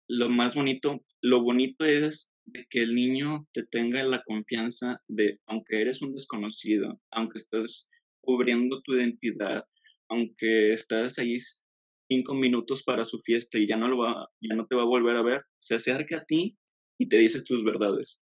lo 0.09 0.29
más 0.29 0.55
bonito, 0.55 1.05
lo 1.21 1.41
bonito 1.41 1.85
es 1.85 2.31
de 2.45 2.65
que 2.69 2.81
el 2.81 2.95
niño 2.95 3.47
te 3.53 3.63
tenga 3.63 4.03
la 4.03 4.23
confianza 4.23 5.01
de, 5.07 5.39
aunque 5.45 5.81
eres 5.81 6.01
un 6.01 6.13
desconocido, 6.13 6.99
aunque 7.11 7.37
estás 7.37 7.89
cubriendo 8.21 8.81
tu 8.81 8.95
identidad, 8.95 9.63
aunque 10.09 10.73
estás 10.73 11.19
ahí 11.19 11.37
cinco 12.09 12.33
minutos 12.33 12.83
para 12.83 13.05
su 13.05 13.19
fiesta 13.21 13.57
y 13.57 13.67
ya 13.67 13.77
no, 13.77 13.87
lo 13.87 13.99
va, 13.99 14.27
ya 14.41 14.55
no 14.55 14.65
te 14.67 14.75
va 14.75 14.81
a 14.81 14.85
volver 14.85 15.15
a 15.15 15.23
ver, 15.23 15.43
se 15.59 15.75
acerca 15.75 16.17
a 16.17 16.25
ti 16.25 16.57
y 16.99 17.07
te 17.07 17.17
dice 17.17 17.41
tus 17.43 17.63
verdades. 17.63 18.21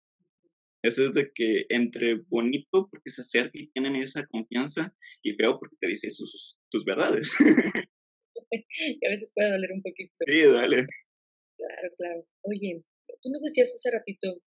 Eso 0.82 1.06
es 1.06 1.12
de 1.12 1.32
que 1.34 1.66
entre 1.70 2.16
bonito 2.28 2.88
porque 2.90 3.10
se 3.10 3.22
acerca 3.22 3.52
y 3.54 3.68
tienen 3.68 3.96
esa 3.96 4.24
confianza 4.26 4.94
y 5.22 5.32
feo 5.34 5.58
porque 5.58 5.76
te 5.80 5.88
dice 5.88 6.10
sus, 6.10 6.58
tus 6.70 6.84
verdades. 6.84 7.34
y 8.50 9.06
a 9.06 9.10
veces 9.10 9.32
puede 9.34 9.50
doler 9.50 9.72
un 9.72 9.82
poquito. 9.82 10.12
Sí, 10.26 10.42
dale. 10.42 10.86
Claro, 11.58 11.88
claro. 11.96 12.26
Oye, 12.42 12.84
tú 13.20 13.30
nos 13.30 13.42
decías 13.42 13.74
hace 13.74 13.90
ratito, 13.90 14.40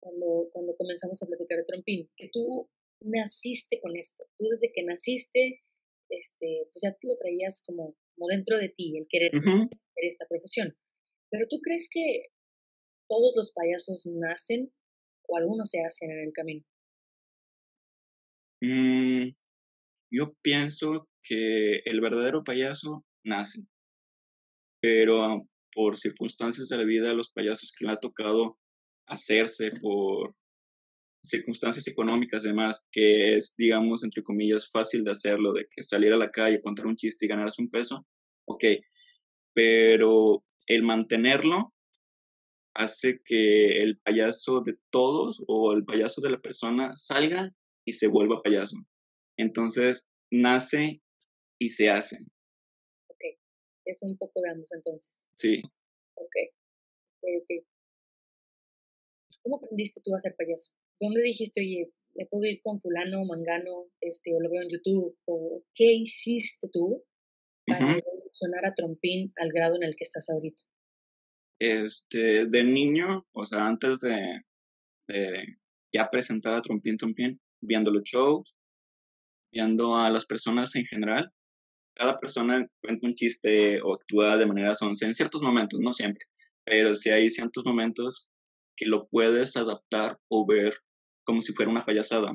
cuando, 0.00 0.48
cuando 0.52 0.76
comenzamos 0.76 1.22
a 1.22 1.26
platicar 1.26 1.58
de 1.58 1.64
Trompín, 1.64 2.10
que 2.16 2.30
tú 2.32 2.70
naciste 3.00 3.80
con 3.80 3.96
esto. 3.96 4.24
Tú 4.38 4.46
desde 4.50 4.72
que 4.72 4.82
naciste, 4.84 5.62
este, 6.10 6.68
pues 6.72 6.82
ya 6.82 6.92
te 6.92 7.08
lo 7.08 7.16
traías 7.16 7.62
como, 7.66 7.96
como 8.14 8.28
dentro 8.28 8.58
de 8.58 8.68
ti, 8.68 8.96
el 8.96 9.06
querer 9.08 9.32
hacer 9.34 9.68
esta 9.96 10.26
profesión. 10.28 10.76
Pero 11.30 11.46
tú 11.48 11.58
crees 11.62 11.88
que 11.90 12.28
todos 13.08 13.32
los 13.34 13.52
payasos 13.52 14.06
nacen 14.06 14.72
o 15.28 15.36
algunos 15.36 15.70
se 15.70 15.84
hacen 15.84 16.10
en 16.10 16.20
el 16.26 16.32
camino? 16.32 16.64
Mm, 18.62 19.30
yo 20.12 20.34
pienso 20.42 21.08
que 21.22 21.78
el 21.84 22.00
verdadero 22.00 22.44
payaso 22.44 23.04
nace, 23.24 23.62
pero 24.80 25.48
por 25.74 25.96
circunstancias 25.96 26.68
de 26.68 26.76
la 26.76 26.84
vida 26.84 27.14
los 27.14 27.30
payasos 27.30 27.72
que 27.76 27.84
le 27.84 27.92
ha 27.92 27.96
tocado 27.96 28.58
hacerse, 29.06 29.70
por 29.80 30.34
circunstancias 31.22 31.86
económicas 31.86 32.44
además, 32.44 32.86
que 32.90 33.36
es, 33.36 33.54
digamos, 33.56 34.04
entre 34.04 34.22
comillas, 34.22 34.70
fácil 34.70 35.04
de 35.04 35.10
hacerlo, 35.10 35.52
de 35.52 35.66
que 35.70 35.82
salir 35.82 36.12
a 36.12 36.16
la 36.16 36.30
calle, 36.30 36.60
contar 36.60 36.86
un 36.86 36.96
chiste 36.96 37.26
y 37.26 37.28
ganarse 37.28 37.60
un 37.60 37.68
peso, 37.68 38.06
ok, 38.46 38.64
pero 39.54 40.44
el 40.66 40.82
mantenerlo 40.82 41.74
hace 42.74 43.20
que 43.24 43.82
el 43.82 43.98
payaso 43.98 44.60
de 44.60 44.78
todos 44.90 45.42
o 45.48 45.72
el 45.72 45.84
payaso 45.84 46.20
de 46.20 46.30
la 46.30 46.40
persona 46.40 46.94
salga 46.94 47.52
y 47.84 47.92
se 47.94 48.06
vuelva 48.06 48.42
payaso. 48.42 48.76
Entonces, 49.36 50.08
nace 50.30 51.02
y 51.58 51.70
se 51.70 51.90
hace 51.90 52.18
es 53.90 54.02
un 54.02 54.16
poco 54.16 54.40
de 54.40 54.50
ambos 54.50 54.72
entonces. 54.72 55.28
Sí. 55.32 55.62
Ok, 56.14 56.34
ok, 57.20 57.28
ok. 57.42 57.66
¿Cómo 59.42 59.56
aprendiste 59.56 60.00
tú 60.02 60.14
a 60.14 60.20
ser 60.20 60.34
payaso? 60.36 60.72
¿Dónde 60.98 61.22
dijiste, 61.22 61.60
oye, 61.60 61.90
me 62.14 62.26
puedo 62.26 62.44
ir 62.44 62.60
con 62.62 62.80
fulano, 62.80 63.24
mangano, 63.24 63.86
este, 64.00 64.34
o 64.34 64.40
lo 64.40 64.50
veo 64.50 64.62
en 64.62 64.70
YouTube? 64.70 65.16
¿O 65.24 65.62
qué 65.74 65.92
hiciste 65.92 66.68
tú 66.70 67.04
para 67.66 67.98
evolucionar 67.98 68.66
a 68.66 68.74
Trompín 68.74 69.32
al 69.36 69.50
grado 69.52 69.76
en 69.76 69.84
el 69.84 69.94
que 69.96 70.04
estás 70.04 70.28
ahorita? 70.28 70.62
Este, 71.58 72.46
de 72.46 72.64
niño, 72.64 73.26
o 73.32 73.44
sea, 73.44 73.66
antes 73.66 74.00
de, 74.00 74.42
de 75.08 75.58
ya 75.92 76.08
presentar 76.10 76.54
a 76.54 76.62
Trompín 76.62 76.96
Trompín, 76.96 77.40
viendo 77.60 77.90
los 77.90 78.02
shows, 78.04 78.56
viendo 79.52 79.96
a 79.96 80.10
las 80.10 80.26
personas 80.26 80.74
en 80.76 80.84
general, 80.84 81.32
cada 82.00 82.16
persona 82.16 82.66
cuenta 82.82 83.06
un 83.06 83.14
chiste 83.14 83.78
o 83.82 83.92
actúa 83.92 84.38
de 84.38 84.46
manera 84.46 84.74
sonsa 84.74 85.06
en 85.06 85.12
ciertos 85.12 85.42
momentos, 85.42 85.78
no 85.80 85.92
siempre, 85.92 86.24
pero 86.64 86.96
sí 86.96 87.10
hay 87.10 87.28
ciertos 87.28 87.62
momentos 87.66 88.30
que 88.74 88.86
lo 88.86 89.06
puedes 89.06 89.54
adaptar 89.58 90.16
o 90.30 90.46
ver 90.46 90.72
como 91.24 91.42
si 91.42 91.52
fuera 91.52 91.70
una 91.70 91.84
payasada. 91.84 92.34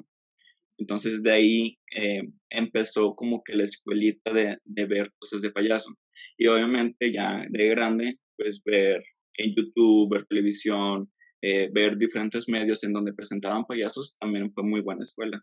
Entonces 0.78 1.23
de 1.23 1.32
ahí 1.32 1.80
eh, 1.97 2.21
empezó 2.51 3.15
como 3.15 3.41
que 3.43 3.56
la 3.56 3.63
escuelita 3.63 4.32
de, 4.34 4.60
de, 4.65 4.86
ver 4.86 5.12
cosas 5.17 5.41
de 5.41 5.49
payaso. 5.49 5.95
Y 6.38 6.45
obviamente 6.45 7.12
ya 7.12 7.43
de 7.49 7.67
grande, 7.69 8.19
pues 8.38 8.62
ver 8.63 9.04
en 9.34 9.56
YouTube, 9.56 10.12
ver 10.12 10.25
televisión, 10.25 11.12
eh, 11.41 11.71
ver 11.73 11.97
diferentes 11.97 12.47
medios 12.47 12.84
en 12.84 12.93
donde 12.93 13.13
presentaban 13.13 13.65
payasos, 13.65 14.15
también 14.19 14.51
fue 14.51 14.63
muy 14.63 14.82
buena 14.82 15.06
escuela. 15.06 15.41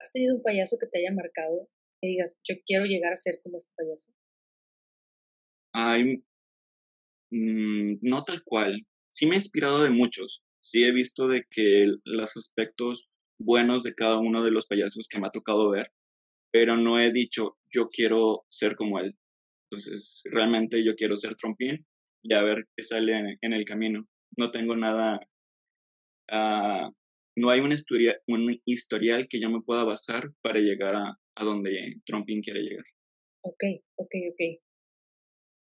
¿Has 0.00 0.12
tenido 0.12 0.36
un 0.36 0.42
payaso 0.42 0.78
que 0.80 0.86
te 0.86 1.00
haya 1.00 1.14
marcado? 1.14 1.68
Que 2.04 2.08
digas, 2.08 2.34
yo 2.46 2.56
quiero 2.66 2.84
llegar 2.84 3.14
a 3.14 3.16
ser 3.16 3.40
como 3.42 3.56
este 3.56 3.72
payaso. 3.74 4.12
Hay, 5.72 6.22
mm, 7.30 7.98
no 8.02 8.24
tal 8.24 8.42
cual. 8.44 8.86
Sí 9.08 9.24
me 9.24 9.32
he 9.32 9.38
inspirado 9.38 9.82
de 9.82 9.88
muchos. 9.88 10.44
Sí 10.60 10.84
he 10.84 10.92
visto 10.92 11.28
de 11.28 11.46
que 11.50 11.94
los 12.04 12.36
aspectos 12.36 13.08
buenos 13.38 13.84
de 13.84 13.94
cada 13.94 14.18
uno 14.18 14.44
de 14.44 14.50
los 14.50 14.66
payasos 14.66 15.08
que 15.08 15.18
me 15.18 15.28
ha 15.28 15.30
tocado 15.30 15.70
ver, 15.70 15.90
pero 16.52 16.76
no 16.76 17.00
he 17.00 17.10
dicho, 17.10 17.56
yo 17.72 17.88
quiero 17.88 18.44
ser 18.50 18.76
como 18.76 18.98
él. 18.98 19.16
Entonces, 19.70 20.24
realmente 20.26 20.84
yo 20.84 20.96
quiero 20.96 21.16
ser 21.16 21.36
trompín 21.36 21.86
y 22.22 22.34
a 22.34 22.42
ver 22.42 22.68
qué 22.76 22.82
sale 22.82 23.38
en, 23.40 23.52
el 23.54 23.64
camino. 23.64 24.06
No 24.36 24.50
tengo 24.50 24.76
nada, 24.76 25.20
uh, 26.30 26.92
no 27.34 27.48
hay 27.48 27.60
una 27.60 27.74
historia, 27.74 28.20
un 28.26 28.60
historial 28.66 29.26
que 29.26 29.40
yo 29.40 29.48
me 29.48 29.62
pueda 29.62 29.84
basar 29.84 30.30
para 30.42 30.60
llegar 30.60 30.96
a, 30.96 31.18
a 31.36 31.44
donde 31.44 31.96
Trompín 32.04 32.42
quiere 32.42 32.60
llegar. 32.60 32.84
Ok, 33.42 33.62
ok, 33.96 34.14
ok. 34.32 34.60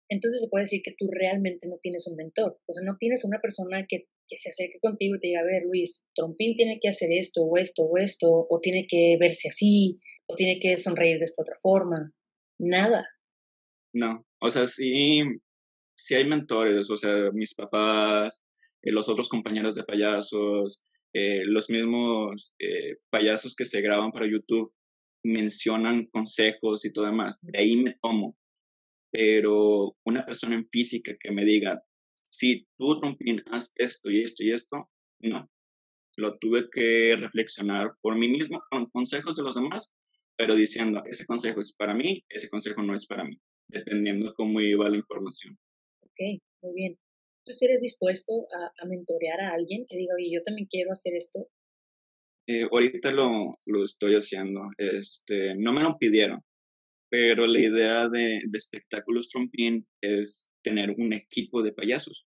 Entonces 0.09 0.41
se 0.41 0.49
puede 0.49 0.63
decir 0.63 0.81
que 0.83 0.95
tú 0.97 1.09
realmente 1.11 1.67
no 1.67 1.77
tienes 1.81 2.05
un 2.07 2.15
mentor, 2.15 2.59
o 2.67 2.73
sea, 2.73 2.83
no 2.85 2.95
tienes 2.97 3.25
una 3.25 3.39
persona 3.41 3.85
que, 3.89 4.07
que 4.27 4.35
se 4.35 4.49
acerque 4.49 4.79
contigo 4.79 5.15
y 5.15 5.19
te 5.19 5.27
diga, 5.27 5.41
a 5.41 5.45
ver, 5.45 5.63
Luis, 5.65 6.05
Trompín 6.13 6.55
tiene 6.55 6.79
que 6.79 6.89
hacer 6.89 7.11
esto 7.11 7.41
o 7.41 7.57
esto 7.57 7.83
o 7.83 7.97
esto, 7.97 8.47
o 8.49 8.59
tiene 8.61 8.85
que 8.87 9.17
verse 9.19 9.49
así, 9.49 9.99
o 10.27 10.35
tiene 10.35 10.59
que 10.59 10.77
sonreír 10.77 11.17
de 11.17 11.25
esta 11.25 11.41
otra 11.41 11.57
forma. 11.61 12.13
Nada. 12.59 13.07
No, 13.93 14.25
o 14.39 14.49
sea, 14.49 14.67
sí, 14.67 15.23
sí 15.95 16.15
hay 16.15 16.25
mentores, 16.25 16.89
o 16.91 16.97
sea, 16.97 17.31
mis 17.33 17.55
papás, 17.55 18.43
eh, 18.83 18.91
los 18.91 19.09
otros 19.09 19.27
compañeros 19.27 19.73
de 19.73 19.83
payasos, 19.83 20.83
eh, 21.13 21.43
los 21.45 21.69
mismos 21.69 22.53
eh, 22.59 22.97
payasos 23.09 23.55
que 23.55 23.65
se 23.65 23.81
graban 23.81 24.11
para 24.11 24.29
YouTube 24.29 24.71
mencionan 25.25 26.05
consejos 26.05 26.85
y 26.85 26.93
todo 26.93 27.05
demás. 27.05 27.39
De 27.41 27.59
ahí 27.59 27.75
me 27.77 27.97
tomo. 28.01 28.37
Pero 29.11 29.95
una 30.05 30.25
persona 30.25 30.55
en 30.55 30.67
física 30.69 31.15
que 31.19 31.31
me 31.31 31.45
diga, 31.45 31.81
si 32.29 32.67
tú, 32.77 32.99
Trompín, 32.99 33.41
haz 33.51 33.71
esto 33.75 34.11
y 34.11 34.21
esto 34.21 34.43
y 34.43 34.51
esto, 34.51 34.89
no. 35.21 35.49
Lo 36.17 36.37
tuve 36.37 36.69
que 36.69 37.15
reflexionar 37.17 37.93
por 38.01 38.17
mí 38.17 38.27
mismo 38.27 38.61
con 38.69 38.85
consejos 38.85 39.35
de 39.35 39.43
los 39.43 39.55
demás, 39.55 39.93
pero 40.37 40.55
diciendo, 40.55 41.01
ese 41.05 41.25
consejo 41.25 41.61
es 41.61 41.73
para 41.75 41.93
mí, 41.93 42.23
ese 42.29 42.49
consejo 42.49 42.81
no 42.83 42.95
es 42.95 43.05
para 43.07 43.23
mí, 43.23 43.37
dependiendo 43.67 44.33
cómo 44.35 44.59
iba 44.61 44.89
la 44.89 44.97
información. 44.97 45.57
Ok, 46.01 46.41
muy 46.61 46.73
bien. 46.73 46.99
¿Tú 47.45 47.51
eres 47.61 47.81
dispuesto 47.81 48.47
a, 48.81 48.85
mentorear 48.85 49.39
a 49.41 49.53
alguien 49.53 49.85
que 49.87 49.97
diga, 49.97 50.15
oye, 50.15 50.31
yo 50.33 50.41
también 50.41 50.67
quiero 50.67 50.91
hacer 50.91 51.13
esto? 51.15 51.47
Eh, 52.47 52.67
ahorita 52.71 53.11
lo, 53.11 53.57
lo, 53.65 53.83
estoy 53.83 54.15
haciendo. 54.15 54.69
Este, 54.77 55.55
no 55.55 55.73
me 55.73 55.81
lo 55.81 55.97
pidieron, 55.97 56.41
pero 57.09 57.47
la 57.47 57.59
idea 57.59 58.07
de, 58.07 58.41
de 58.45 58.57
espectáculos 58.57 59.29
trompín 59.29 59.87
es 60.01 60.53
tener 60.61 60.91
un 60.97 61.13
equipo 61.13 61.63
de 61.63 61.73
payasos, 61.73 62.27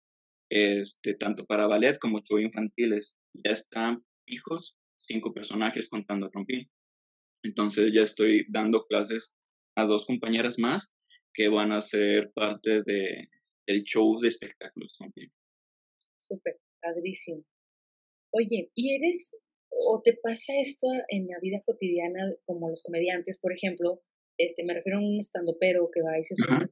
este, 0.49 1.13
tanto 1.13 1.45
para 1.45 1.67
ballet 1.67 1.97
como 1.99 2.21
show 2.21 2.39
infantiles. 2.39 3.17
Ya 3.33 3.51
están 3.51 4.03
fijos 4.25 4.77
cinco 4.95 5.33
personajes 5.33 5.89
contando 5.89 6.29
trompín. 6.29 6.69
Entonces 7.43 7.91
ya 7.93 8.01
estoy 8.01 8.45
dando 8.49 8.85
clases 8.85 9.35
a 9.75 9.85
dos 9.85 10.05
compañeras 10.05 10.59
más 10.59 10.95
que 11.33 11.47
van 11.47 11.71
a 11.71 11.81
ser 11.81 12.31
parte 12.33 12.83
de, 12.83 13.29
el 13.65 13.83
show 13.83 14.19
de 14.19 14.27
espectáculos 14.27 14.97
también. 14.97 15.31
Súper, 16.17 16.59
padrísimo. 16.81 17.45
Oye, 18.31 18.71
¿y 18.75 18.95
eres 18.95 19.35
o 19.71 20.01
te 20.03 20.17
pasa 20.21 20.53
esto 20.61 20.87
en 21.07 21.27
la 21.27 21.39
vida 21.41 21.61
cotidiana 21.65 22.33
como 22.45 22.69
los 22.69 22.83
comediantes, 22.83 23.39
por 23.39 23.53
ejemplo? 23.53 24.01
Este, 24.37 24.63
me 24.63 24.73
refiero 24.73 24.99
a 24.99 25.01
un 25.01 25.19
pero 25.59 25.89
que 25.93 26.01
va 26.01 26.17
y 26.17 26.23
se 26.23 26.35
sube 26.35 26.67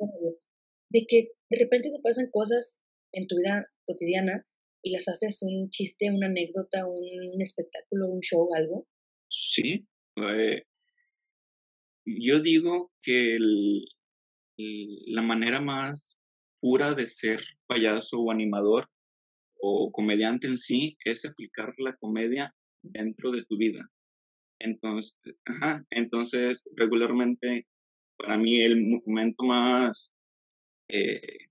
de 0.90 1.06
que 1.08 1.32
de 1.50 1.60
repente 1.60 1.92
te 1.92 2.02
pasan 2.02 2.30
cosas 2.32 2.82
en 3.12 3.28
tu 3.28 3.36
vida 3.38 3.68
cotidiana 3.86 4.46
y 4.82 4.92
las 4.92 5.08
haces 5.08 5.44
un 5.44 5.70
chiste, 5.70 6.10
una 6.12 6.28
anécdota, 6.28 6.86
un 6.86 7.42
espectáculo, 7.42 8.08
un 8.08 8.22
show, 8.22 8.50
algo. 8.56 8.88
Sí. 9.30 9.86
Eh, 10.18 10.64
yo 12.06 12.40
digo 12.40 12.92
que 13.02 13.38
la 15.08 15.22
manera 15.22 15.60
más 15.60 16.20
pura 16.60 16.94
de 16.94 17.06
ser 17.06 17.40
payaso 17.68 18.18
o 18.20 18.32
animador 18.32 18.90
o 19.60 19.92
comediante 19.92 20.48
en 20.48 20.58
sí 20.58 20.98
es 21.04 21.26
aplicar 21.26 21.74
la 21.78 21.96
comedia 21.98 22.56
dentro 22.82 23.32
de 23.32 23.44
tu 23.46 23.58
vida. 23.58 23.90
Entonces, 24.60 25.18
entonces 25.90 26.68
regularmente 26.76 27.68
para 28.18 28.38
mí 28.38 28.62
el 28.62 29.02
momento 29.06 29.44
más 29.44 30.14
eh, 30.90 31.50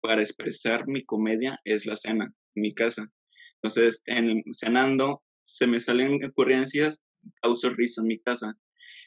para 0.00 0.22
expresar 0.22 0.86
mi 0.88 1.04
comedia 1.04 1.58
es 1.64 1.86
la 1.86 1.96
cena 1.96 2.34
en 2.54 2.62
mi 2.62 2.74
casa. 2.74 3.10
Entonces, 3.56 4.02
en 4.06 4.42
cenando 4.52 5.22
se 5.44 5.66
me 5.66 5.80
salen 5.80 6.24
ocurrencias, 6.24 7.02
causo 7.40 7.70
risa 7.70 8.00
en 8.00 8.08
mi 8.08 8.18
casa. 8.18 8.54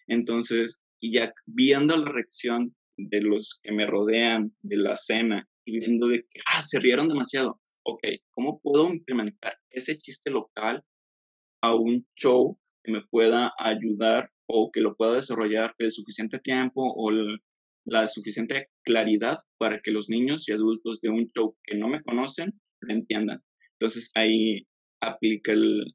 Entonces, 0.08 0.82
y 1.02 1.14
ya 1.14 1.34
viendo 1.46 1.98
la 1.98 2.10
reacción 2.12 2.76
de 2.98 3.22
los 3.22 3.60
que 3.62 3.74
me 3.74 3.86
rodean, 3.86 4.56
de 4.62 4.78
la 4.78 4.96
cena, 4.96 5.48
y 5.66 5.80
viendo 5.80 6.08
de 6.08 6.20
que, 6.22 6.40
ah, 6.54 6.62
se 6.62 6.80
rieron 6.80 7.10
demasiado. 7.10 7.60
Ok, 7.84 8.02
¿cómo 8.32 8.60
puedo 8.62 8.92
implementar 8.92 9.58
ese 9.70 9.98
chiste 9.98 10.30
local 10.30 10.84
a 11.66 11.76
un 11.76 12.06
show 12.16 12.58
que 12.84 12.92
me 12.92 13.02
pueda 13.10 13.54
ayudar 13.58 14.30
o 14.48 14.72
que 14.72 14.82
lo 14.82 14.96
pueda 14.96 15.16
desarrollar 15.16 15.74
el 15.80 15.92
suficiente 15.92 16.40
tiempo 16.40 16.82
o 16.96 17.12
la 17.86 18.08
suficiente 18.08 18.70
claridad 18.84 19.38
para 19.58 19.80
que 19.80 19.92
los 19.92 20.10
niños 20.10 20.48
y 20.48 20.54
adultos 20.54 21.00
de 21.02 21.10
un 21.10 21.28
show 21.36 21.56
que 21.64 21.78
no 21.78 21.88
me 21.88 22.02
conocen 22.02 22.54
lo 22.82 22.94
entiendan? 22.94 23.42
Entonces 23.74 24.12
ahí 24.16 24.68
aplica 25.02 25.52
el, 25.52 25.94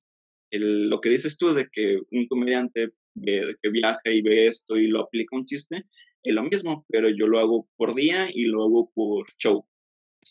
el, 0.51 0.89
lo 0.89 1.01
que 1.01 1.11
dices 1.11 1.39
tú 1.39 1.55
de 1.55 1.69
que 1.73 1.99
un 2.11 2.27
comediante 2.27 2.91
ve, 3.15 3.57
que 3.63 3.71
viaja 3.71 4.01
y 4.07 4.23
ve 4.23 4.47
esto 4.47 4.77
y 4.77 4.89
lo 4.89 5.01
aplica 5.01 5.37
un 5.37 5.47
chiste, 5.47 5.85
es 6.23 6.35
lo 6.35 6.43
mismo, 6.43 6.85
pero 6.89 7.09
yo 7.09 7.27
lo 7.27 7.39
hago 7.39 7.69
por 7.77 7.95
día 7.95 8.29
y 8.33 8.45
lo 8.45 8.65
hago 8.65 8.91
por 8.95 9.27
show. 9.39 9.67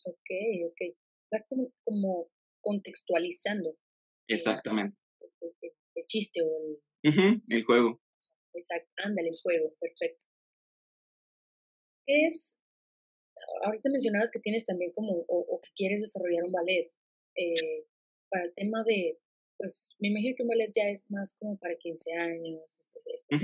Ok, 0.06 0.30
ok. 0.68 0.96
Vas 1.32 1.48
como, 1.48 1.72
como 1.84 2.30
contextualizando. 2.62 3.76
Exactamente. 4.28 4.98
El, 6.00 6.06
chiste 6.06 6.42
o 6.42 6.80
el... 7.04 7.42
el 7.50 7.64
juego. 7.64 8.02
Exacto, 8.54 8.90
ándale, 9.04 9.30
el 9.30 9.38
juego, 9.42 9.74
perfecto. 9.80 10.26
es? 12.06 12.60
Ahorita 13.64 13.90
mencionabas 13.90 14.32
que 14.32 14.40
tienes 14.40 14.66
también 14.66 14.92
como, 14.92 15.26
o, 15.28 15.62
que 15.62 15.70
quieres 15.76 16.02
desarrollar 16.02 16.44
un 16.44 16.52
ballet. 16.52 16.92
Eh, 17.36 17.86
para 18.30 18.46
el 18.46 18.54
tema 18.54 18.84
de, 18.86 19.18
pues 19.58 19.96
me 20.00 20.10
imagino 20.10 20.36
que 20.36 20.44
un 20.44 20.50
ballet 20.50 20.72
ya 20.76 20.90
es 20.90 21.10
más 21.10 21.36
como 21.38 21.58
para 21.58 21.76
15 21.78 22.14
años, 22.14 22.80
este, 23.06 23.40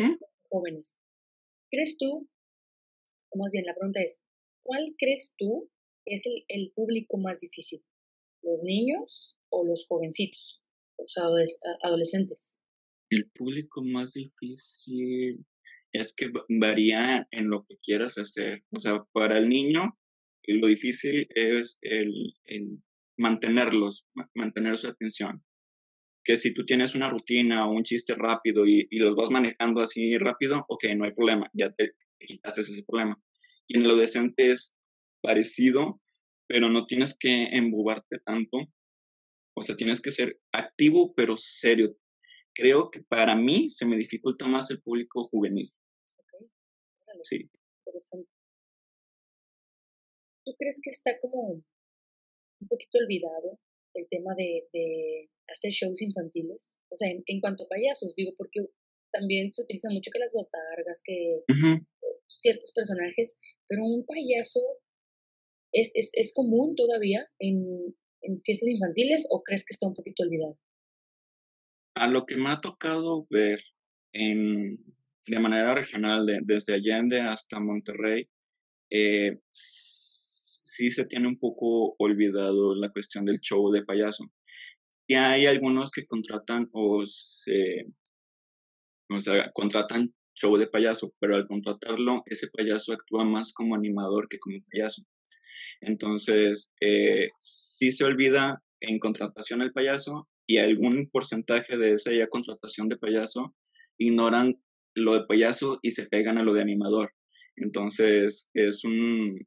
jóvenes. 0.50 1.00
¿Crees 1.70 1.98
tú 1.98 2.30
más 3.36 3.52
bien 3.52 3.66
la 3.66 3.76
pregunta 3.76 4.02
es, 4.02 4.24
¿cuál 4.64 4.96
crees 4.98 5.36
tú 5.38 5.70
es 6.06 6.26
el, 6.48 6.72
público 6.74 7.18
más 7.18 7.42
difícil? 7.42 7.84
¿Los 8.42 8.64
niños 8.64 9.38
o 9.50 9.66
los 9.66 9.86
jovencitos, 9.88 10.62
los 10.98 11.16
adolescentes? 11.84 12.60
El 13.10 13.30
público 13.32 13.84
más 13.84 14.14
difícil, 14.14 15.46
es 16.00 16.14
que 16.14 16.32
varía 16.60 17.28
en 17.32 17.50
lo 17.50 17.66
que 17.66 17.78
quieras 17.82 18.18
hacer. 18.18 18.64
O 18.72 18.82
sea, 18.82 19.04
para 19.14 19.38
el 19.38 19.50
niño, 19.50 19.98
lo 20.48 20.68
difícil 20.68 21.28
es 21.34 21.78
el, 21.82 22.34
mantenerlos, 23.18 24.08
mantener 24.34 24.78
su 24.78 24.88
atención. 24.88 25.44
Que 26.24 26.38
si 26.38 26.54
tú 26.54 26.66
tienes 26.66 26.96
una 26.96 27.10
rutina 27.10 27.68
o 27.68 27.72
un 27.72 27.84
chiste 27.84 28.14
rápido 28.14 28.66
y, 28.66 28.88
los 28.92 29.16
vas 29.16 29.30
manejando 29.30 29.82
así 29.82 30.18
rápido, 30.18 30.66
ok, 30.68 30.86
no 30.96 31.06
hay 31.06 31.14
problema, 31.14 31.50
ya 31.54 31.72
te, 31.72 31.92
quitaste 32.20 32.62
ese 32.62 32.84
problema. 32.84 33.22
Y 33.68 33.78
en 33.78 33.88
lo 33.88 33.96
decente 33.96 34.52
es 34.52 34.78
parecido, 35.22 36.02
pero 36.48 36.70
no 36.70 36.86
tienes 36.86 37.18
que 37.18 37.46
embobarte 37.52 38.20
tanto. 38.26 38.58
O 39.58 39.62
sea, 39.62 39.76
tienes 39.76 40.02
que 40.02 40.12
ser 40.12 40.40
activo, 40.52 41.14
pero 41.16 41.38
serio. 41.38 41.98
Creo 42.54 42.92
que 42.92 43.02
para 43.02 43.36
mí 43.36 43.70
se 43.70 43.86
me 43.86 43.98
dificulta 43.98 44.48
más 44.48 44.70
el 44.70 44.82
público 44.82 45.24
juvenil. 45.24 45.74
Sí. 47.22 47.50
Interesante. 47.86 48.30
¿Tú 50.46 50.54
crees 50.60 50.80
que 50.84 50.90
está 50.90 51.18
como 51.20 51.54
un 51.54 52.68
poquito 52.68 52.98
olvidado 53.00 53.60
el 53.94 54.08
tema 54.10 54.36
de, 54.36 54.68
de 54.74 55.30
hacer 55.48 55.72
shows 55.72 56.02
infantiles? 56.02 56.78
O 56.90 56.98
sea, 56.98 57.10
en, 57.10 57.40
cuanto 57.40 57.64
a 57.64 57.68
payasos, 57.68 58.14
digo, 58.16 58.34
porque 58.38 58.60
también 59.12 59.52
se 59.54 59.64
utiliza 59.64 59.90
mucho 59.90 60.12
que 60.12 60.20
las 60.20 60.34
botargas, 60.34 61.02
que 61.04 61.44
ciertos 62.28 62.74
personajes, 62.74 63.40
pero 63.68 63.86
un 63.86 64.06
payaso 64.06 64.60
es, 65.72 65.92
es, 65.96 66.12
es 66.14 66.34
común 66.34 66.76
todavía 66.76 67.32
en, 67.40 67.96
en, 68.26 68.42
fiestas 68.42 68.70
infantiles 68.70 69.28
o 69.30 69.42
crees 69.44 69.66
que 69.66 69.74
está 69.74 69.88
un 69.88 69.94
poquito 69.94 70.24
olvidado? 70.24 70.58
A 71.96 72.08
lo 72.08 72.26
que 72.26 72.36
me 72.36 72.50
ha 72.50 72.60
tocado 72.60 73.26
ver 73.30 73.62
en, 74.14 74.78
de 75.28 75.40
manera 75.40 75.74
regional, 75.76 76.26
desde 76.44 76.74
Allende 76.74 77.22
hasta 77.22 77.60
Monterrey, 77.60 78.28
eh, 78.92 79.40
sí 79.52 80.92
se 80.92 81.06
tiene 81.06 81.28
un 81.28 81.40
poco 81.40 81.96
olvidado 82.00 82.76
la 82.76 82.90
cuestión 82.90 83.26
del 83.26 83.40
show 83.40 83.72
de 83.72 83.84
payaso. 83.84 84.26
Y 85.08 85.16
hay 85.16 85.46
algunos 85.46 85.92
que 85.92 86.06
contratan 86.06 86.70
o 86.74 87.06
se, 87.06 87.86
o 89.10 89.20
sea, 89.20 89.52
contratan 89.54 90.14
show 90.34 90.58
de 90.58 90.68
payaso, 90.68 91.14
pero 91.20 91.36
al 91.36 91.48
contratarlo, 91.48 92.24
ese 92.26 92.50
payaso 92.50 92.94
actúa 92.94 93.24
más 93.24 93.54
como 93.54 93.76
animador 93.76 94.28
que 94.28 94.40
como 94.40 94.58
payaso. 94.72 95.04
Entonces, 95.82 96.72
eh, 96.82 97.30
sí 97.42 97.92
se 97.92 98.04
olvida 98.04 98.62
en 98.82 99.00
contratación 99.00 99.62
el 99.62 99.74
payaso 99.74 100.28
y 100.48 100.58
algún 100.58 101.10
porcentaje 101.10 101.78
de 101.78 101.94
esa 101.94 102.12
ya 102.12 102.28
contratación 102.28 102.88
de 102.88 102.98
payaso 102.98 103.56
ignoran 103.98 104.62
lo 104.96 105.14
de 105.14 105.26
payaso 105.26 105.80
y 105.82 105.92
se 105.92 106.06
pegan 106.06 106.38
a 106.38 106.44
lo 106.44 106.54
de 106.54 106.62
animador. 106.62 107.12
Entonces, 107.56 108.50
es 108.54 108.84
un, 108.84 109.40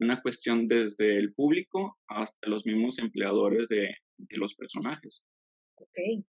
una 0.00 0.20
cuestión 0.22 0.66
desde 0.66 1.16
el 1.16 1.32
público 1.34 1.98
hasta 2.08 2.48
los 2.48 2.66
mismos 2.66 2.98
empleadores 2.98 3.68
de, 3.68 3.94
los 4.30 4.54
personajes. 4.54 5.24
Ok. 5.76 6.24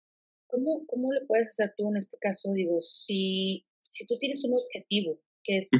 ¿Cómo, 0.48 0.84
¿Cómo 0.86 1.12
le 1.12 1.24
puedes 1.26 1.50
hacer 1.50 1.72
tú 1.76 1.88
en 1.88 1.96
este 1.96 2.16
caso? 2.20 2.52
Digo, 2.54 2.80
si, 2.80 3.64
si 3.80 4.06
tú 4.06 4.16
tienes 4.18 4.44
un 4.44 4.54
objetivo 4.54 5.20
que 5.44 5.58
es 5.58 5.70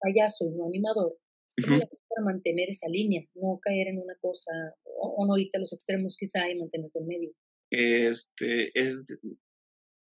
payaso 0.00 0.46
y 0.46 0.54
no 0.54 0.66
animador, 0.66 1.18
¿cómo 1.64 1.78
le 1.78 1.86
para 1.86 2.24
mantener 2.24 2.70
esa 2.70 2.88
línea? 2.88 3.22
No 3.34 3.58
caer 3.60 3.88
en 3.88 3.98
una 3.98 4.14
cosa 4.20 4.50
o, 4.84 5.26
no 5.26 5.36
irte 5.38 5.58
a 5.58 5.60
los 5.60 5.72
extremos 5.72 6.16
quizá 6.18 6.50
y 6.50 6.58
mantenerte 6.58 6.98
en 6.98 7.06
medio. 7.06 7.32
Este, 7.70 8.70
es, 8.74 9.04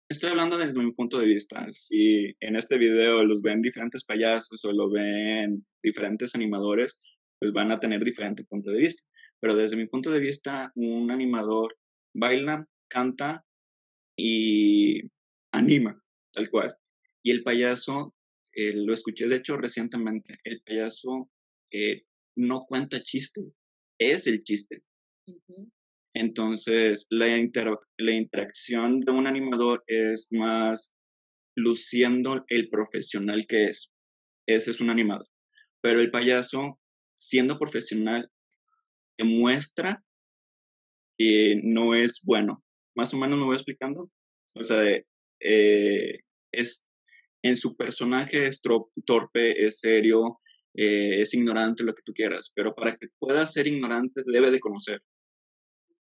Estoy 0.08 0.30
hablando 0.30 0.56
desde 0.56 0.80
mi 0.80 0.92
punto 0.92 1.18
de 1.18 1.26
vista. 1.26 1.66
Si 1.72 2.32
en 2.38 2.54
este 2.54 2.78
video 2.78 3.24
los 3.24 3.42
ven 3.42 3.60
diferentes 3.60 4.04
payasos 4.04 4.64
o 4.64 4.70
lo 4.70 4.88
ven 4.88 5.66
diferentes 5.82 6.36
animadores, 6.36 7.00
pues 7.40 7.52
van 7.52 7.72
a 7.72 7.80
tener 7.80 8.04
diferente 8.04 8.44
punto 8.44 8.70
de 8.70 8.78
vista. 8.78 9.02
Pero 9.40 9.56
desde 9.56 9.76
mi 9.76 9.86
punto 9.86 10.12
de 10.12 10.20
vista, 10.20 10.70
un 10.76 11.10
animador 11.10 11.76
baila, 12.14 12.68
canta 12.88 13.44
y 14.16 15.00
anima, 15.52 16.00
tal 16.32 16.50
cual. 16.50 16.76
Y 17.24 17.32
el 17.32 17.42
payaso, 17.42 18.14
eh, 18.52 18.74
lo 18.74 18.94
escuché 18.94 19.26
de 19.26 19.36
hecho 19.36 19.56
recientemente, 19.56 20.38
el 20.44 20.62
payaso 20.62 21.28
eh, 21.76 22.04
no 22.36 22.64
cuenta 22.66 23.02
chiste, 23.02 23.42
es 23.98 24.26
el 24.26 24.42
chiste. 24.44 24.82
Entonces, 26.14 27.06
la, 27.10 27.26
la 27.98 28.12
interacción 28.12 29.00
de 29.00 29.12
un 29.12 29.26
animador 29.26 29.84
es 29.86 30.28
más 30.30 30.94
luciendo 31.54 32.44
el 32.48 32.70
profesional 32.70 33.46
que 33.46 33.66
es. 33.66 33.92
Ese 34.46 34.70
es 34.70 34.80
un 34.80 34.90
animador. 34.90 35.28
Pero 35.82 36.00
el 36.00 36.10
payaso, 36.10 36.80
siendo 37.14 37.58
profesional, 37.58 38.30
demuestra 39.18 40.02
que 41.18 41.60
no 41.62 41.94
es 41.94 42.22
bueno. 42.22 42.64
Más 42.94 43.12
o 43.12 43.18
menos 43.18 43.38
me 43.38 43.44
voy 43.44 43.56
explicando. 43.56 44.10
O 44.54 44.62
sea, 44.62 44.82
eh, 45.40 46.20
es 46.52 46.88
en 47.42 47.56
su 47.56 47.76
personaje 47.76 48.44
es 48.44 48.60
torpe, 49.04 49.64
es 49.64 49.80
serio, 49.80 50.40
eh, 50.76 51.20
es 51.20 51.34
ignorante, 51.34 51.84
lo 51.84 51.94
que 51.94 52.02
tú 52.04 52.12
quieras. 52.12 52.52
Pero 52.54 52.74
para 52.74 52.96
que 52.96 53.08
pueda 53.18 53.46
ser 53.46 53.66
ignorante, 53.66 54.22
debe 54.26 54.50
de 54.50 54.60
conocer. 54.60 55.02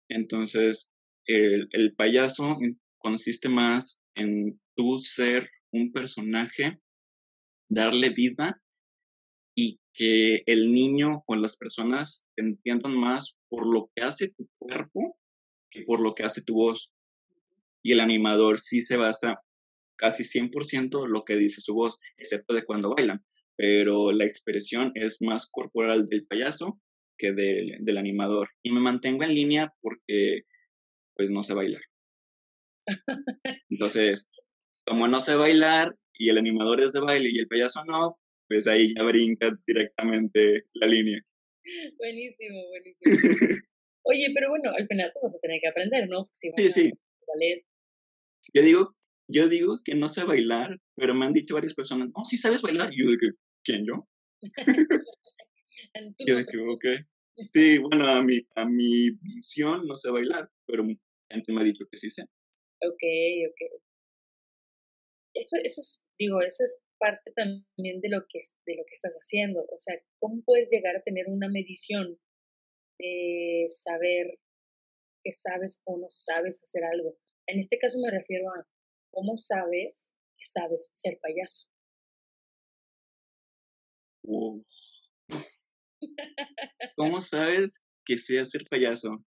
Entonces, 0.10 0.90
el, 1.26 1.68
el 1.72 1.94
payaso 1.96 2.58
consiste 2.98 3.50
más 3.50 4.02
en 4.16 4.60
tú 4.76 4.98
ser 4.98 5.50
un 5.72 5.92
personaje, 5.92 6.80
darle 7.70 8.10
vida 8.10 8.62
y 9.56 9.80
que 9.94 10.44
el 10.46 10.72
niño 10.72 11.24
o 11.26 11.36
las 11.36 11.58
personas 11.58 12.28
entiendan 12.38 12.96
más 12.96 13.38
por 13.50 13.66
lo 13.72 13.90
que 13.94 14.04
hace 14.04 14.30
tu 14.30 14.48
cuerpo 14.58 15.18
que 15.72 15.84
por 15.84 16.02
lo 16.02 16.14
que 16.14 16.24
hace 16.24 16.42
tu 16.42 16.56
voz. 16.56 16.94
Y 17.84 17.94
el 17.94 18.00
animador 18.00 18.60
sí 18.60 18.82
se 18.82 18.98
basa 18.98 19.42
casi 19.98 20.24
100% 20.24 21.06
en 21.06 21.12
lo 21.12 21.24
que 21.26 21.36
dice 21.36 21.62
su 21.62 21.74
voz, 21.74 21.98
excepto 22.18 22.54
de 22.54 22.64
cuando 22.64 22.94
bailan. 22.94 23.26
Pero 23.58 24.12
la 24.12 24.26
expresión 24.26 24.92
es 24.96 25.22
más 25.22 25.48
corporal 25.48 26.08
del 26.08 26.26
payaso 26.26 26.80
que 27.18 27.34
del, 27.34 27.98
animador. 27.98 28.50
Y 28.64 28.72
me 28.72 28.80
mantengo 28.80 29.24
en 29.24 29.34
línea 29.34 29.74
porque 29.82 30.44
pues 31.16 31.32
no 31.32 31.42
sé 31.44 31.56
bailar. 31.56 31.82
Entonces, 33.70 34.30
como 34.86 35.08
no 35.08 35.20
sé 35.20 35.36
bailar 35.36 35.96
y 36.14 36.30
el 36.30 36.38
animador 36.38 36.80
es 36.82 36.94
de 36.94 37.00
baile 37.00 37.30
y 37.32 37.40
el 37.40 37.48
payaso 37.48 37.84
no, 37.86 38.20
pues 38.48 38.68
ahí 38.68 38.94
ya 38.96 39.04
brinca 39.04 39.58
directamente 39.66 40.66
la 40.74 40.88
línea. 40.88 41.20
Buenísimo, 41.98 42.68
buenísimo. 42.70 43.02
Oye, 44.04 44.28
pero 44.34 44.50
bueno, 44.50 44.72
al 44.78 44.88
final 44.88 45.12
vamos 45.16 45.36
a 45.36 45.40
tener 45.40 45.60
que 45.60 45.68
aprender, 45.68 46.08
¿no? 46.08 46.30
sí, 46.32 46.52
sí. 46.70 46.92
Yo 48.54 48.62
digo, 48.62 48.96
yo 49.28 49.50
digo 49.50 49.80
que 49.84 49.96
no 49.96 50.08
sé 50.08 50.24
bailar, 50.24 50.80
pero 50.96 51.14
me 51.14 51.26
han 51.26 51.34
dicho 51.34 51.56
varias 51.56 51.74
personas, 51.74 52.10
no, 52.16 52.24
sí 52.24 52.38
sabes 52.38 52.62
bailar. 52.62 52.94
Y 52.94 53.04
yo 53.04 53.10
digo, 53.10 53.36
¿quién 53.68 53.86
yo? 53.86 54.08
Yo 56.26 56.36
me 56.36 56.46
Sí, 57.54 57.78
bueno, 57.78 58.08
a 58.08 58.24
mi, 58.24 58.40
a 58.56 58.66
mi 58.66 59.12
visión 59.22 59.86
no 59.86 59.96
sé 59.96 60.10
bailar, 60.10 60.50
pero 60.66 60.84
gente 61.30 61.52
me 61.52 61.62
ha 61.62 61.64
dicho 61.64 61.86
que 61.92 61.98
sí 61.98 62.10
sé. 62.10 62.24
Ok, 62.24 63.04
ok. 63.50 63.82
Eso, 65.36 65.58
eso 65.64 65.82
es, 65.82 66.04
digo, 66.18 66.42
eso 66.42 66.64
es 66.64 66.84
parte 66.98 67.32
también 67.36 68.02
de 68.02 68.10
lo 68.10 68.26
que 68.28 68.42
de 68.66 68.76
lo 68.76 68.84
que 68.86 68.96
estás 68.96 69.14
haciendo. 69.14 69.64
O 69.70 69.78
sea, 69.78 69.94
¿cómo 70.18 70.42
puedes 70.44 70.72
llegar 70.72 70.96
a 70.96 71.04
tener 71.04 71.28
una 71.28 71.48
medición 71.48 72.20
de 72.98 73.68
saber 73.70 74.40
que 75.24 75.32
sabes 75.32 75.84
o 75.86 76.00
no 76.00 76.08
sabes 76.10 76.64
hacer 76.64 76.86
algo? 76.86 77.20
En 77.46 77.60
este 77.60 77.78
caso 77.78 78.00
me 78.00 78.10
refiero 78.10 78.50
a 78.50 78.68
cómo 79.12 79.38
sabes 79.38 80.16
que 80.40 80.46
sabes 80.46 80.90
ser 80.92 81.20
payaso. 81.22 81.70
¿Cómo 86.96 87.22
sabes 87.22 87.84
que 88.06 88.18
sé 88.18 88.40
hacer 88.40 88.66
payaso? 88.70 89.24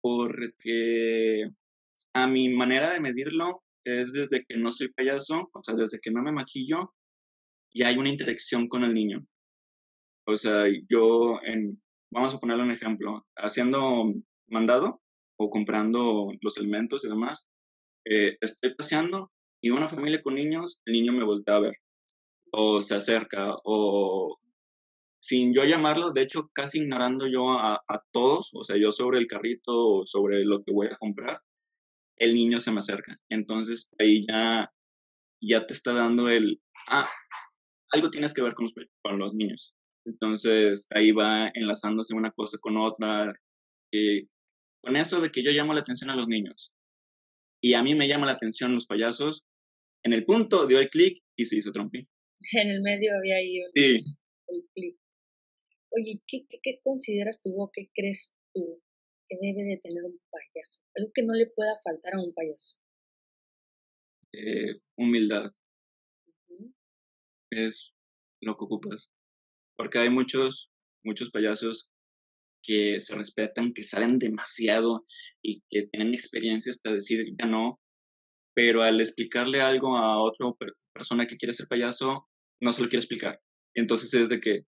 Porque 0.00 1.48
a 2.14 2.26
mi 2.26 2.48
manera 2.48 2.92
de 2.92 3.00
medirlo 3.00 3.62
es 3.84 4.12
desde 4.12 4.44
que 4.44 4.56
no 4.56 4.70
soy 4.72 4.92
payaso, 4.92 5.50
o 5.52 5.62
sea, 5.62 5.74
desde 5.74 5.98
que 6.00 6.10
no 6.10 6.22
me 6.22 6.32
maquillo 6.32 6.94
y 7.72 7.82
hay 7.82 7.96
una 7.98 8.08
interacción 8.08 8.68
con 8.68 8.84
el 8.84 8.94
niño. 8.94 9.26
O 10.26 10.36
sea, 10.36 10.64
yo, 10.88 11.40
vamos 12.10 12.34
a 12.34 12.38
ponerle 12.38 12.64
un 12.64 12.70
ejemplo, 12.70 13.26
haciendo 13.36 14.12
mandado 14.48 15.02
o 15.38 15.50
comprando 15.50 16.32
los 16.40 16.56
elementos 16.56 17.04
y 17.04 17.08
demás, 17.08 17.46
eh, 18.06 18.36
estoy 18.40 18.74
paseando 18.74 19.32
y 19.60 19.70
una 19.70 19.88
familia 19.88 20.22
con 20.22 20.34
niños, 20.34 20.80
el 20.86 20.94
niño 20.94 21.12
me 21.12 21.24
voltea 21.24 21.56
a 21.56 21.60
ver 21.60 21.74
o 22.56 22.82
se 22.82 22.94
acerca 22.94 23.54
o 23.64 24.38
sin 25.20 25.54
yo 25.54 25.64
llamarlo, 25.64 26.12
de 26.12 26.22
hecho 26.22 26.50
casi 26.52 26.80
ignorando 26.80 27.26
yo 27.26 27.50
a, 27.50 27.80
todos, 28.12 28.50
o 28.54 28.62
sea, 28.62 28.76
yo 28.76 28.92
sobre 28.92 29.18
el 29.18 29.26
carrito, 29.26 30.04
sobre 30.04 30.44
lo 30.44 30.62
que 30.62 30.72
voy 30.72 30.88
a 30.88 30.96
comprar, 30.96 31.40
el 32.18 32.34
niño 32.34 32.60
se 32.60 32.70
me 32.70 32.80
acerca. 32.80 33.18
Entonces 33.30 33.90
ahí 33.98 34.26
ya, 34.28 34.70
ya 35.42 35.66
te 35.66 35.72
está 35.72 35.94
dando 35.94 36.28
el, 36.28 36.60
ah, 36.88 37.08
algo 37.92 38.10
tienes 38.10 38.34
que 38.34 38.42
ver 38.42 38.54
con 38.54 38.66
los, 38.66 38.74
con 39.02 39.18
los 39.18 39.34
niños. 39.34 39.74
Entonces 40.04 40.86
ahí 40.90 41.12
va 41.12 41.50
enlazándose 41.54 42.14
una 42.14 42.30
cosa 42.32 42.58
con 42.60 42.76
otra. 42.76 43.32
Y 43.90 44.26
con 44.82 44.96
eso 44.96 45.20
de 45.20 45.30
que 45.30 45.42
yo 45.42 45.50
llamo 45.52 45.72
la 45.72 45.80
atención 45.80 46.10
a 46.10 46.16
los 46.16 46.28
niños 46.28 46.74
y 47.64 47.72
a 47.72 47.82
mí 47.82 47.94
me 47.94 48.06
llama 48.06 48.26
la 48.26 48.32
atención 48.32 48.74
los 48.74 48.86
payasos, 48.86 49.46
en 50.04 50.12
el 50.12 50.26
punto 50.26 50.66
dio 50.66 50.78
el 50.80 50.90
clic 50.90 51.22
y 51.34 51.46
se 51.46 51.56
hizo 51.56 51.72
Trompín. 51.72 52.06
En 52.62 52.70
el 52.70 52.82
medio 52.82 53.16
había 53.16 53.36
ahí 53.36 53.58
el, 53.58 54.04
clic. 54.74 54.98
Oye, 55.90 56.22
¿qué, 56.26 56.46
¿qué, 56.62 56.80
consideras 56.82 57.40
tú 57.42 57.54
o 57.60 57.70
qué 57.72 57.88
crees 57.94 58.34
tú 58.52 58.82
que 59.28 59.36
debe 59.40 59.62
de 59.62 59.80
tener 59.82 60.04
un 60.04 60.20
payaso? 60.30 60.80
Algo 60.96 61.12
que 61.14 61.22
no 61.22 61.34
le 61.34 61.46
pueda 61.46 61.80
faltar 61.82 62.14
a 62.14 62.22
un 62.22 62.34
payaso. 62.34 62.76
Eh, 64.32 64.80
humildad. 64.98 65.50
Es 67.50 67.94
lo 68.42 68.56
que 68.56 68.64
ocupas. 68.64 69.10
Porque 69.76 69.98
hay 69.98 70.10
muchos, 70.10 70.72
muchos 71.04 71.30
payasos 71.30 71.90
que 72.62 72.98
se 72.98 73.14
respetan, 73.14 73.72
que 73.72 73.84
saben 73.84 74.18
demasiado 74.18 75.06
y 75.42 75.62
que 75.68 75.86
tienen 75.86 76.14
experiencia 76.14 76.70
hasta 76.70 76.92
decir 76.92 77.24
ya 77.38 77.46
no, 77.46 77.80
pero 78.54 78.82
al 78.82 79.00
explicarle 79.00 79.60
algo 79.60 79.96
a 79.96 80.20
otra 80.22 80.46
persona 80.92 81.26
que 81.26 81.36
quiere 81.36 81.52
ser 81.52 81.66
payaso, 81.66 82.28
no 82.60 82.72
se 82.72 82.82
lo 82.82 82.88
quiere 82.88 83.00
explicar. 83.00 83.40
Entonces 83.74 84.14
es 84.14 84.28
de 84.28 84.40
que, 84.40 84.64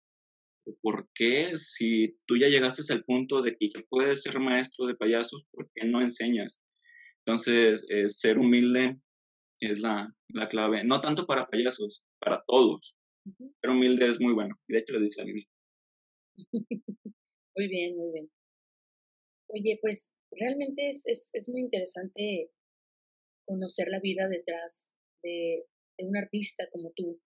¿por 0.82 1.10
qué 1.14 1.58
si 1.58 2.18
tú 2.26 2.38
ya 2.38 2.48
llegaste 2.48 2.82
al 2.94 3.04
punto 3.04 3.42
de 3.42 3.56
que 3.58 3.70
ya 3.70 3.84
puedes 3.90 4.22
ser 4.22 4.40
maestro 4.40 4.86
de 4.86 4.96
payasos, 4.96 5.46
¿por 5.52 5.70
qué 5.74 5.86
no 5.86 6.02
enseñas? 6.02 6.64
Entonces, 7.26 7.86
eh, 7.90 8.08
ser 8.08 8.38
humilde 8.38 8.98
es 9.60 9.80
la, 9.80 10.14
la, 10.30 10.50
clave, 10.50 10.84
no 10.84 11.00
tanto 11.00 11.26
para 11.26 11.48
payasos, 11.48 12.04
para 12.20 12.44
todos. 12.48 12.96
Pero 13.62 13.74
humilde 13.74 14.08
es 14.08 14.20
muy 14.20 14.34
bueno. 14.34 14.56
de 14.68 14.80
hecho 14.80 14.94
lo 14.94 15.00
dice 15.00 15.24
Biblia. 15.24 15.48
muy 17.56 17.68
bien, 17.68 17.96
muy 17.96 18.12
bien. 18.12 18.32
Oye, 19.48 19.78
pues 19.82 20.14
realmente 20.32 20.88
es, 20.88 21.06
es, 21.06 21.30
es 21.34 21.48
muy 21.48 21.62
interesante 21.62 22.50
conocer 23.46 23.88
la 23.90 24.00
vida 24.00 24.28
detrás 24.28 25.00
de, 25.24 25.66
de, 25.98 26.06
un 26.06 26.18
artista 26.18 26.68
como 26.72 26.92
tú, 26.96 27.22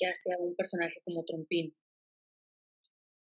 ya 0.00 0.14
sea 0.14 0.36
un 0.38 0.54
personaje 0.56 1.00
como 1.04 1.24
Trompín. 1.24 1.74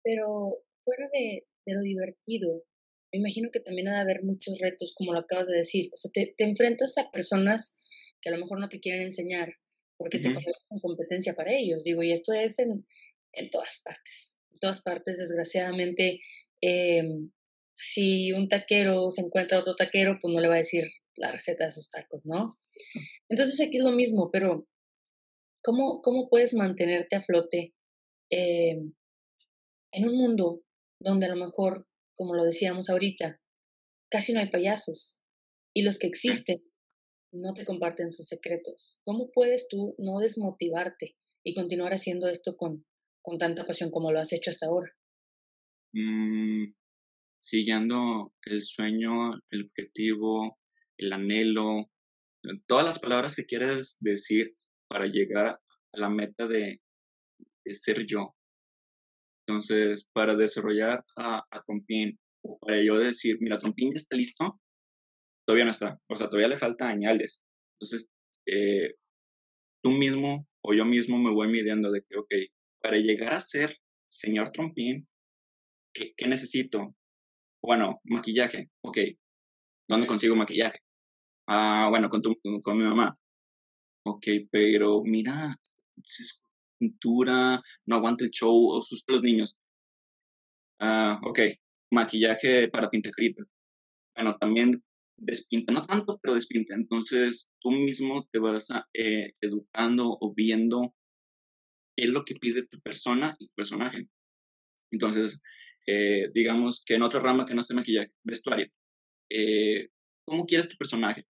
Pero 0.03 0.63
fuera 0.83 1.09
de, 1.13 1.47
de 1.67 1.75
lo 1.75 1.81
divertido, 1.81 2.65
me 3.13 3.21
imagino 3.21 3.51
que 3.53 3.61
también 3.61 3.89
ha 3.89 3.95
de 3.95 4.01
haber 4.01 4.23
muchos 4.25 4.59
retos, 4.61 4.93
como 4.97 5.13
lo 5.13 5.21
acabas 5.21 5.47
de 5.47 5.57
decir. 5.57 5.91
O 5.93 5.97
sea, 5.97 6.11
te, 6.13 6.35
te 6.37 6.45
enfrentas 6.45 6.99
a 6.99 7.11
personas 7.11 7.79
que 8.21 8.29
a 8.29 8.33
lo 8.33 8.39
mejor 8.39 8.59
no 8.59 8.69
te 8.69 8.81
quieren 8.81 9.03
enseñar, 9.03 9.55
porque 9.97 10.19
te 10.19 10.31
pones 10.31 10.65
con 10.69 10.81
competencia 10.81 11.35
para 11.35 11.53
ellos. 11.53 11.85
Digo, 11.85 12.03
y 12.03 12.13
esto 12.13 12.33
es 12.33 12.59
en, 12.59 12.87
en 13.33 13.51
todas 13.51 13.83
partes. 13.85 14.39
En 14.53 14.59
todas 14.59 14.83
partes, 14.83 15.19
desgraciadamente, 15.19 16.21
em, 16.61 17.31
si 17.79 18.33
un 18.33 18.49
taquero 18.49 19.11
se 19.11 19.23
encuentra 19.23 19.61
otro 19.61 19.77
taquero, 19.77 20.19
pues 20.21 20.33
no 20.33 20.41
le 20.41 20.49
va 20.49 20.55
a 20.55 20.59
decir 20.59 20.85
la 21.17 21.33
receta 21.33 21.65
de 21.65 21.73
sus 21.73 21.91
tacos, 21.91 22.27
¿no? 22.27 22.59
Entonces 23.29 23.61
aquí 23.61 23.79
es 23.79 23.85
lo 23.85 23.93
mismo, 23.93 24.31
pero 24.31 24.67
¿cómo, 25.63 26.01
cómo 26.03 26.29
puedes 26.29 26.55
mantenerte 26.55 27.17
a 27.17 27.23
flote 27.23 27.75
em, 28.31 28.95
en 29.93 30.09
un 30.09 30.17
mundo 30.17 30.63
donde 31.01 31.27
a 31.27 31.35
lo 31.35 31.37
mejor, 31.37 31.87
como 32.17 32.35
lo 32.35 32.45
decíamos 32.45 32.89
ahorita, 32.91 33.41
casi 34.11 34.33
no 34.33 34.41
hay 34.41 34.51
payasos 34.51 35.23
y 35.75 35.83
los 35.83 35.99
que 35.99 36.07
existen 36.07 36.57
no 37.33 37.53
te 37.53 37.65
comparten 37.65 38.13
sus 38.13 38.29
secretos. 38.29 39.01
¿Cómo 39.05 39.31
puedes 39.33 39.69
tú 39.69 39.95
no 39.99 40.21
desmotivarte 40.21 41.17
y 41.45 41.55
continuar 41.55 41.93
haciendo 41.93 42.29
esto 42.29 42.57
con, 42.57 42.87
con 43.23 43.39
tanta 43.39 43.67
pasión 43.67 43.91
como 43.91 44.13
lo 44.13 44.21
has 44.21 44.33
hecho 44.33 44.51
hasta 44.51 44.67
ahora? 44.67 44.93
Mm, 45.93 46.75
siguiendo 47.41 48.33
el 48.45 48.63
sueño, 48.63 49.35
el 49.51 49.65
objetivo, 49.67 50.59
el 50.99 51.13
anhelo, 51.13 51.91
todas 52.67 52.85
las 52.85 52.99
palabras 52.99 53.37
que 53.37 53.47
quieres 53.47 53.97
decir 54.01 54.55
para 54.89 55.07
llegar 55.07 55.47
a 55.47 55.99
la 55.99 56.09
meta 56.09 56.47
de, 56.47 56.81
ser 57.67 58.05
yo. 58.07 58.35
Entonces, 59.47 60.09
para 60.13 60.35
desarrollar 60.37 61.05
a, 61.17 61.39
a 61.51 61.65
o 62.47 62.59
para 62.59 62.83
yo 62.83 62.99
decir, 62.99 63.39
mira, 63.41 63.59
Trompín 63.59 63.91
ya 63.93 63.97
está 63.97 64.17
listo, 64.17 64.61
todavía 65.47 65.65
no 65.65 65.71
está. 65.71 65.99
O 66.11 66.17
sea, 66.17 66.29
todavía 66.29 66.49
le 66.49 66.59
falta 66.59 66.89
añales. 66.89 67.43
Entonces, 67.75 68.11
eh, 68.47 68.95
tú 69.83 69.91
mismo 69.91 70.47
o 70.63 70.75
yo 70.75 70.85
mismo 70.85 71.19
me 71.19 71.31
voy 71.31 71.49
midiendo 71.49 71.91
de 71.91 72.03
que, 72.03 72.19
ok, 72.19 72.35
para 72.83 72.97
llegar 72.97 73.35
a 73.35 73.41
ser 73.41 73.79
señor 74.07 74.51
Trompín, 74.51 75.09
¿qué, 75.95 76.15
qué 76.17 76.29
necesito? 76.29 76.95
Bueno, 77.63 78.01
maquillaje, 78.05 78.71
ok. 78.83 78.99
¿Dónde 79.89 80.07
consigo 80.07 80.37
maquillaje? 80.37 80.84
Ah, 81.47 81.89
bueno, 81.91 82.09
con, 82.09 82.23
tu, 82.23 82.37
con 82.63 82.79
mi 82.79 82.85
mamá. 82.85 83.15
Ok, 84.05 84.27
pero 84.51 85.03
mira, 85.05 85.57
es 85.97 86.43
pintura, 86.79 87.63
no 87.87 87.97
aguanta 87.97 88.25
el 88.25 88.31
show, 88.31 88.69
o 88.71 88.83
sus 88.83 89.05
los 89.07 89.23
niños. 89.23 89.59
Ah, 90.81 91.21
ok, 91.25 91.41
maquillaje 91.91 92.69
para 92.69 92.91
pintacrita. 92.91 93.45
Bueno, 94.17 94.37
también 94.39 94.83
despinta, 95.17 95.73
no 95.73 95.83
tanto, 95.87 96.19
pero 96.23 96.35
despinta. 96.35 96.75
Entonces 96.75 97.51
tú 97.61 97.71
mismo 97.71 98.27
te 98.33 98.39
vas 98.39 98.69
eh, 98.95 99.33
educando 99.41 100.17
o 100.21 100.35
viendo 100.35 100.95
qué 101.97 102.05
es 102.05 102.11
lo 102.11 102.25
que 102.25 102.35
pide 102.37 102.67
tu 102.67 102.81
persona 102.81 103.37
y 103.39 103.47
tu 103.47 103.55
personaje. 103.55 104.09
Entonces, 104.91 105.41
eh, 105.87 106.31
digamos 106.35 106.83
que 106.85 106.95
en 106.95 107.03
otra 107.03 107.21
rama 107.21 107.47
que 107.47 107.55
no 107.55 107.63
se 107.63 107.75
maquillaje, 107.75 108.13
vestuario. 108.23 108.69
Eh, 109.31 109.89
¿Cómo 110.27 110.47
quieres 110.47 110.69
tu 110.69 110.77
personaje? 110.77 111.27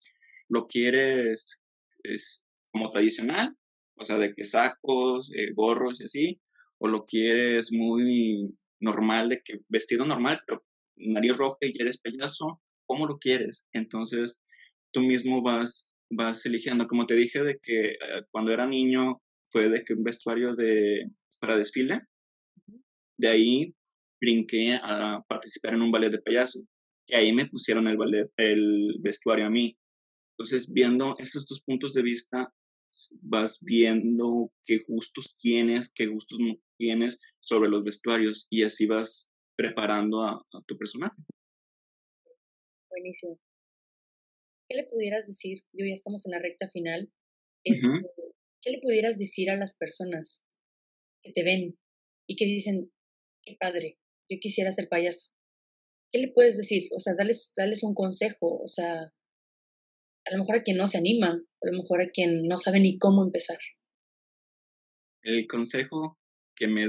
¿Lo 0.49 0.67
quieres 0.67 1.61
es, 2.03 2.45
como 2.73 2.91
tradicional? 2.91 3.57
O 3.97 4.05
sea, 4.05 4.19
de 4.19 4.35
que 4.35 4.45
sacos, 4.45 5.31
gorros 5.55 6.01
y 6.01 6.05
así. 6.05 6.41
¿O 6.79 6.89
lo 6.89 7.05
quieres 7.07 7.73
muy 7.73 8.55
normal, 8.81 9.29
de 9.29 9.43
que 9.45 9.61
vestido 9.69 10.07
normal, 10.07 10.43
pero 10.47 10.65
nariz 10.97 11.37
roja 11.37 11.59
y 11.63 11.75
eres 11.81 11.99
payaso? 12.01 12.61
cómo 12.91 13.07
lo 13.07 13.19
quieres. 13.21 13.69
Entonces, 13.73 14.41
tú 14.91 15.01
mismo 15.01 15.43
vas, 15.43 15.89
vas 16.11 16.45
eligiendo. 16.45 16.89
Como 16.89 17.07
te 17.07 17.15
dije, 17.15 17.45
de 17.45 17.61
que 17.63 17.91
eh, 17.91 18.25
cuando 18.33 18.53
era 18.53 18.67
niño 18.67 19.23
fue 19.49 19.69
de 19.69 19.85
que 19.85 19.95
un 19.95 20.03
vestuario 20.03 20.57
de, 20.57 21.09
para 21.39 21.57
desfile. 21.57 22.01
De 23.17 23.29
ahí 23.29 23.75
brinqué 24.21 24.75
a 24.83 25.23
participar 25.29 25.75
en 25.75 25.83
un 25.83 25.93
ballet 25.93 26.11
de 26.11 26.21
payaso. 26.21 26.61
Y 27.11 27.15
ahí 27.17 27.33
me 27.33 27.47
pusieron 27.47 27.89
el 27.89 27.97
ballet, 27.97 28.31
el 28.37 28.97
vestuario 29.01 29.47
a 29.47 29.51
mí. 29.51 29.77
Entonces, 30.39 30.73
viendo 30.73 31.17
esos 31.19 31.47
dos 31.47 31.61
puntos 31.63 31.93
de 31.93 32.03
vista, 32.03 32.55
vas 33.21 33.59
viendo 33.61 34.53
qué 34.65 34.79
gustos 34.87 35.37
tienes, 35.37 35.93
qué 35.93 36.07
gustos 36.07 36.39
no 36.39 36.55
tienes 36.79 37.19
sobre 37.41 37.69
los 37.69 37.85
vestuarios 37.85 38.47
y 38.49 38.63
así 38.63 38.87
vas 38.87 39.31
preparando 39.57 40.23
a 40.23 40.45
tu 40.67 40.79
personaje. 40.79 41.17
Buenísimo. 42.89 43.41
¿Qué 44.69 44.77
le 44.77 44.87
pudieras 44.87 45.27
decir? 45.27 45.65
Yo 45.73 45.85
ya 45.85 45.95
estamos 45.95 46.25
en 46.27 46.33
la 46.33 46.39
recta 46.39 46.69
final. 46.69 47.13
Este, 47.65 47.89
¿Qué 48.63 48.71
le 48.71 48.79
pudieras 48.81 49.19
decir 49.19 49.51
a 49.51 49.57
las 49.57 49.77
personas 49.77 50.47
que 51.23 51.33
te 51.33 51.43
ven 51.43 51.77
y 52.29 52.37
que 52.37 52.45
dicen, 52.45 52.93
qué 53.43 53.57
padre, 53.59 53.99
yo 54.31 54.39
quisiera 54.41 54.71
ser 54.71 54.89
payaso? 54.89 55.33
¿Qué 56.11 56.19
le 56.19 56.33
puedes 56.33 56.57
decir? 56.57 56.89
O 56.95 57.01
sea, 57.01 57.15
darles, 57.17 57.53
darles 57.57 57.83
un 57.83 57.95
consejo, 57.95 58.61
o 58.63 58.69
sea, 58.69 58.95
a 59.03 60.33
lo 60.33 60.39
mejor 60.39 60.57
a 60.57 60.63
quien 60.63 60.77
no 60.77 60.87
se 60.87 60.99
anima, 60.99 61.29
a 61.29 61.67
lo 61.67 61.79
mejor 61.79 62.01
a 62.03 62.11
quien 62.11 62.43
no 62.45 62.59
sabe 62.59 62.81
ni 62.81 62.99
cómo 62.99 63.23
empezar. 63.23 63.59
El 65.23 65.47
consejo 65.47 66.19
que 66.57 66.67
me, 66.67 66.89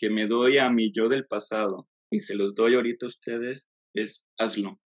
que 0.00 0.10
me 0.10 0.26
doy 0.26 0.58
a 0.58 0.70
mi 0.70 0.92
yo 0.92 1.08
del 1.08 1.26
pasado 1.26 1.88
y 2.10 2.20
se 2.20 2.34
los 2.34 2.54
doy 2.54 2.74
ahorita 2.74 3.06
a 3.06 3.08
ustedes 3.08 3.68
es 3.94 4.26
hazlo 4.38 4.80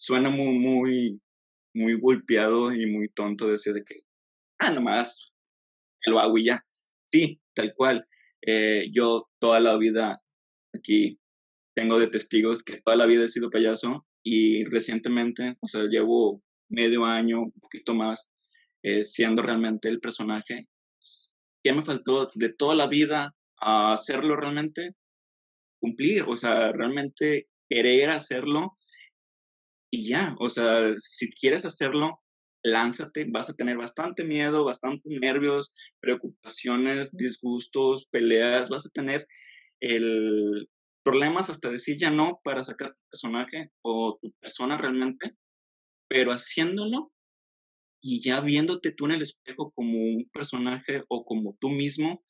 suena 0.00 0.30
muy, 0.30 0.58
muy, 0.58 1.20
muy 1.74 2.00
golpeado 2.00 2.72
y 2.72 2.86
muy 2.86 3.10
tonto 3.10 3.48
decir 3.48 3.74
de 3.74 3.84
que, 3.84 4.00
ah, 4.58 4.70
nomás, 4.70 5.30
lo 6.06 6.18
hago 6.18 6.38
y 6.38 6.46
ya. 6.46 6.64
Sí, 7.06 7.40
tal 7.54 7.74
cual. 7.74 8.06
Eh, 8.40 8.86
yo 8.92 9.28
toda 9.38 9.60
la 9.60 9.76
vida 9.76 10.22
aquí 10.74 11.19
tengo 11.80 11.98
de 11.98 12.08
testigos 12.08 12.62
que 12.62 12.82
toda 12.82 12.94
la 12.94 13.06
vida 13.06 13.24
he 13.24 13.28
sido 13.28 13.48
payaso 13.48 14.06
y 14.22 14.66
recientemente, 14.66 15.56
o 15.60 15.66
sea, 15.66 15.84
llevo 15.84 16.42
medio 16.68 17.06
año, 17.06 17.40
un 17.40 17.52
poquito 17.52 17.94
más, 17.94 18.30
eh, 18.82 19.02
siendo 19.02 19.40
realmente 19.40 19.88
el 19.88 19.98
personaje. 19.98 20.68
¿Qué 21.64 21.72
me 21.72 21.80
faltó 21.80 22.28
de 22.34 22.50
toda 22.50 22.74
la 22.74 22.86
vida 22.86 23.34
a 23.62 23.94
hacerlo 23.94 24.36
realmente? 24.36 24.94
Cumplir, 25.80 26.24
o 26.28 26.36
sea, 26.36 26.70
realmente 26.72 27.48
querer 27.66 28.10
hacerlo 28.10 28.76
y 29.90 30.10
ya, 30.10 30.36
o 30.38 30.50
sea, 30.50 30.92
si 30.98 31.30
quieres 31.30 31.64
hacerlo, 31.64 32.20
lánzate, 32.62 33.24
vas 33.30 33.48
a 33.48 33.54
tener 33.54 33.78
bastante 33.78 34.22
miedo, 34.22 34.66
bastante 34.66 35.08
nervios, 35.18 35.72
preocupaciones, 35.98 37.16
disgustos, 37.16 38.04
peleas, 38.10 38.68
vas 38.68 38.84
a 38.84 38.90
tener 38.90 39.26
el 39.80 40.68
problemas 41.02 41.50
hasta 41.50 41.70
decir 41.70 41.96
ya 41.98 42.10
no 42.10 42.40
para 42.44 42.64
sacar 42.64 42.90
tu 42.90 43.00
personaje 43.10 43.70
o 43.82 44.18
tu 44.20 44.32
persona 44.40 44.76
realmente, 44.76 45.36
pero 46.08 46.32
haciéndolo 46.32 47.12
y 48.02 48.22
ya 48.22 48.40
viéndote 48.40 48.92
tú 48.92 49.06
en 49.06 49.12
el 49.12 49.22
espejo 49.22 49.72
como 49.72 49.98
un 49.98 50.28
personaje 50.32 51.04
o 51.08 51.24
como 51.24 51.56
tú 51.60 51.68
mismo, 51.68 52.24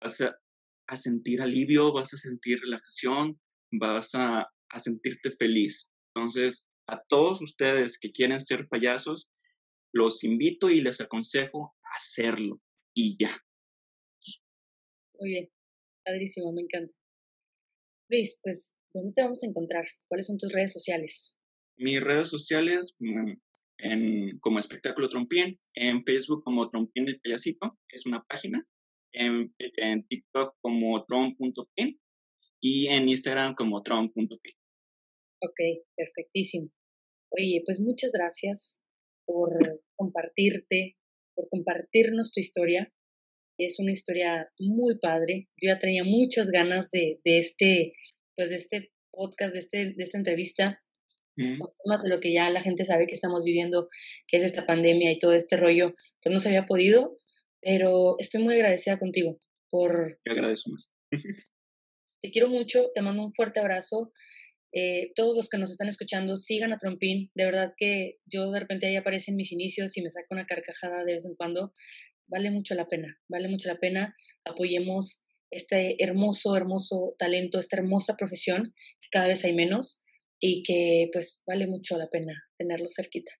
vas 0.00 0.20
a, 0.20 0.36
sentir 0.96 1.42
alivio, 1.42 1.92
vas 1.92 2.14
a 2.14 2.16
sentir 2.16 2.60
relajación, 2.60 3.38
vas 3.72 4.14
a, 4.14 4.48
a 4.70 4.78
sentirte 4.78 5.32
feliz. 5.36 5.90
Entonces, 6.14 6.66
a 6.86 7.02
todos 7.08 7.42
ustedes 7.42 7.98
que 7.98 8.12
quieren 8.12 8.40
ser 8.40 8.68
payasos, 8.68 9.30
los 9.92 10.24
invito 10.24 10.70
y 10.70 10.80
les 10.80 11.00
aconsejo 11.00 11.74
hacerlo 11.96 12.60
y 12.94 13.16
ya. 13.18 13.36
Muy 15.18 15.30
bien, 15.30 15.50
padrísimo, 16.04 16.52
me 16.52 16.62
encanta. 16.62 16.97
Luis, 18.08 18.40
pues, 18.42 18.74
¿dónde 18.94 19.12
te 19.14 19.22
vamos 19.22 19.42
a 19.42 19.46
encontrar? 19.46 19.84
¿Cuáles 20.08 20.26
son 20.26 20.38
tus 20.38 20.52
redes 20.52 20.72
sociales? 20.72 21.36
Mis 21.76 22.02
redes 22.02 22.28
sociales, 22.28 22.96
mm, 22.98 23.32
en, 23.78 24.38
como 24.40 24.58
Espectáculo 24.58 25.08
Trompín, 25.08 25.60
en 25.74 26.02
Facebook 26.02 26.42
como 26.42 26.68
Trompín 26.70 27.08
el 27.08 27.20
Payasito, 27.20 27.78
es 27.90 28.06
una 28.06 28.24
página, 28.24 28.66
en, 29.12 29.54
en 29.58 30.06
TikTok 30.06 30.56
como 30.60 31.04
trom.pin 31.04 32.00
y 32.60 32.88
en 32.88 33.08
Instagram 33.08 33.54
como 33.54 33.82
trom.pin. 33.82 34.54
Ok, 35.40 35.84
perfectísimo. 35.96 36.70
Oye, 37.30 37.62
pues 37.64 37.80
muchas 37.80 38.10
gracias 38.12 38.82
por 39.26 39.50
compartirte, 39.96 40.96
por 41.34 41.48
compartirnos 41.50 42.32
tu 42.32 42.40
historia. 42.40 42.92
Es 43.58 43.78
una 43.80 43.92
historia 43.92 44.48
muy 44.58 44.98
padre. 44.98 45.48
Yo 45.60 45.72
ya 45.72 45.78
tenía 45.78 46.04
muchas 46.04 46.50
ganas 46.50 46.90
de, 46.90 47.20
de 47.24 47.38
este, 47.38 47.92
pues 48.36 48.50
de 48.50 48.56
este 48.56 48.92
podcast, 49.10 49.52
de, 49.52 49.58
este, 49.58 49.78
de 49.96 50.02
esta 50.02 50.18
entrevista, 50.18 50.80
más 51.86 52.02
de 52.02 52.08
lo 52.08 52.20
que 52.20 52.32
ya 52.32 52.50
la 52.50 52.62
gente 52.62 52.84
sabe 52.84 53.06
que 53.06 53.14
estamos 53.14 53.44
viviendo, 53.44 53.88
que 54.26 54.36
es 54.36 54.44
esta 54.44 54.66
pandemia 54.66 55.12
y 55.12 55.18
todo 55.18 55.32
este 55.32 55.56
rollo, 55.56 55.94
pues 56.22 56.32
no 56.32 56.38
se 56.38 56.48
había 56.48 56.66
podido, 56.66 57.16
pero 57.60 58.16
estoy 58.18 58.42
muy 58.42 58.54
agradecida 58.54 58.98
contigo 58.98 59.40
por... 59.70 60.18
Te 60.24 60.32
agradezco 60.32 60.70
más. 60.70 60.92
te 62.20 62.30
quiero 62.30 62.48
mucho, 62.48 62.90
te 62.94 63.02
mando 63.02 63.24
un 63.24 63.34
fuerte 63.34 63.60
abrazo. 63.60 64.12
Eh, 64.72 65.12
todos 65.14 65.34
los 65.34 65.48
que 65.48 65.58
nos 65.58 65.70
están 65.70 65.88
escuchando, 65.88 66.36
sigan 66.36 66.72
a 66.72 66.78
Trompín. 66.78 67.30
De 67.34 67.44
verdad 67.44 67.72
que 67.76 68.18
yo 68.26 68.50
de 68.50 68.60
repente 68.60 68.86
ahí 68.86 68.96
aparecen 68.96 69.36
mis 69.36 69.52
inicios 69.52 69.96
y 69.96 70.02
me 70.02 70.10
saco 70.10 70.26
una 70.30 70.46
carcajada 70.46 71.04
de 71.04 71.14
vez 71.14 71.24
en 71.24 71.34
cuando. 71.34 71.72
Vale 72.28 72.50
mucho 72.50 72.74
la 72.74 72.86
pena, 72.86 73.18
vale 73.28 73.48
mucho 73.48 73.68
la 73.68 73.78
pena. 73.78 74.14
Apoyemos 74.44 75.26
este 75.50 76.02
hermoso, 76.02 76.56
hermoso 76.56 77.14
talento, 77.18 77.58
esta 77.58 77.76
hermosa 77.76 78.16
profesión, 78.16 78.74
que 79.00 79.08
cada 79.10 79.26
vez 79.26 79.44
hay 79.44 79.54
menos 79.54 80.04
y 80.40 80.62
que 80.62 81.08
pues 81.12 81.42
vale 81.46 81.66
mucho 81.66 81.96
la 81.96 82.08
pena 82.08 82.34
tenerlo 82.56 82.86
cerquita. 82.88 83.32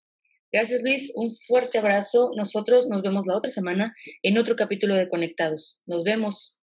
Gracias 0.51 0.81
Luis, 0.81 1.11
un 1.15 1.35
fuerte 1.47 1.77
abrazo. 1.77 2.31
Nosotros 2.35 2.87
nos 2.89 3.03
vemos 3.03 3.27
la 3.27 3.37
otra 3.37 3.51
semana 3.51 3.93
en 4.23 4.37
otro 4.37 4.55
capítulo 4.55 4.95
de 4.95 5.07
Conectados. 5.07 5.81
Nos 5.87 6.03
vemos. 6.03 6.61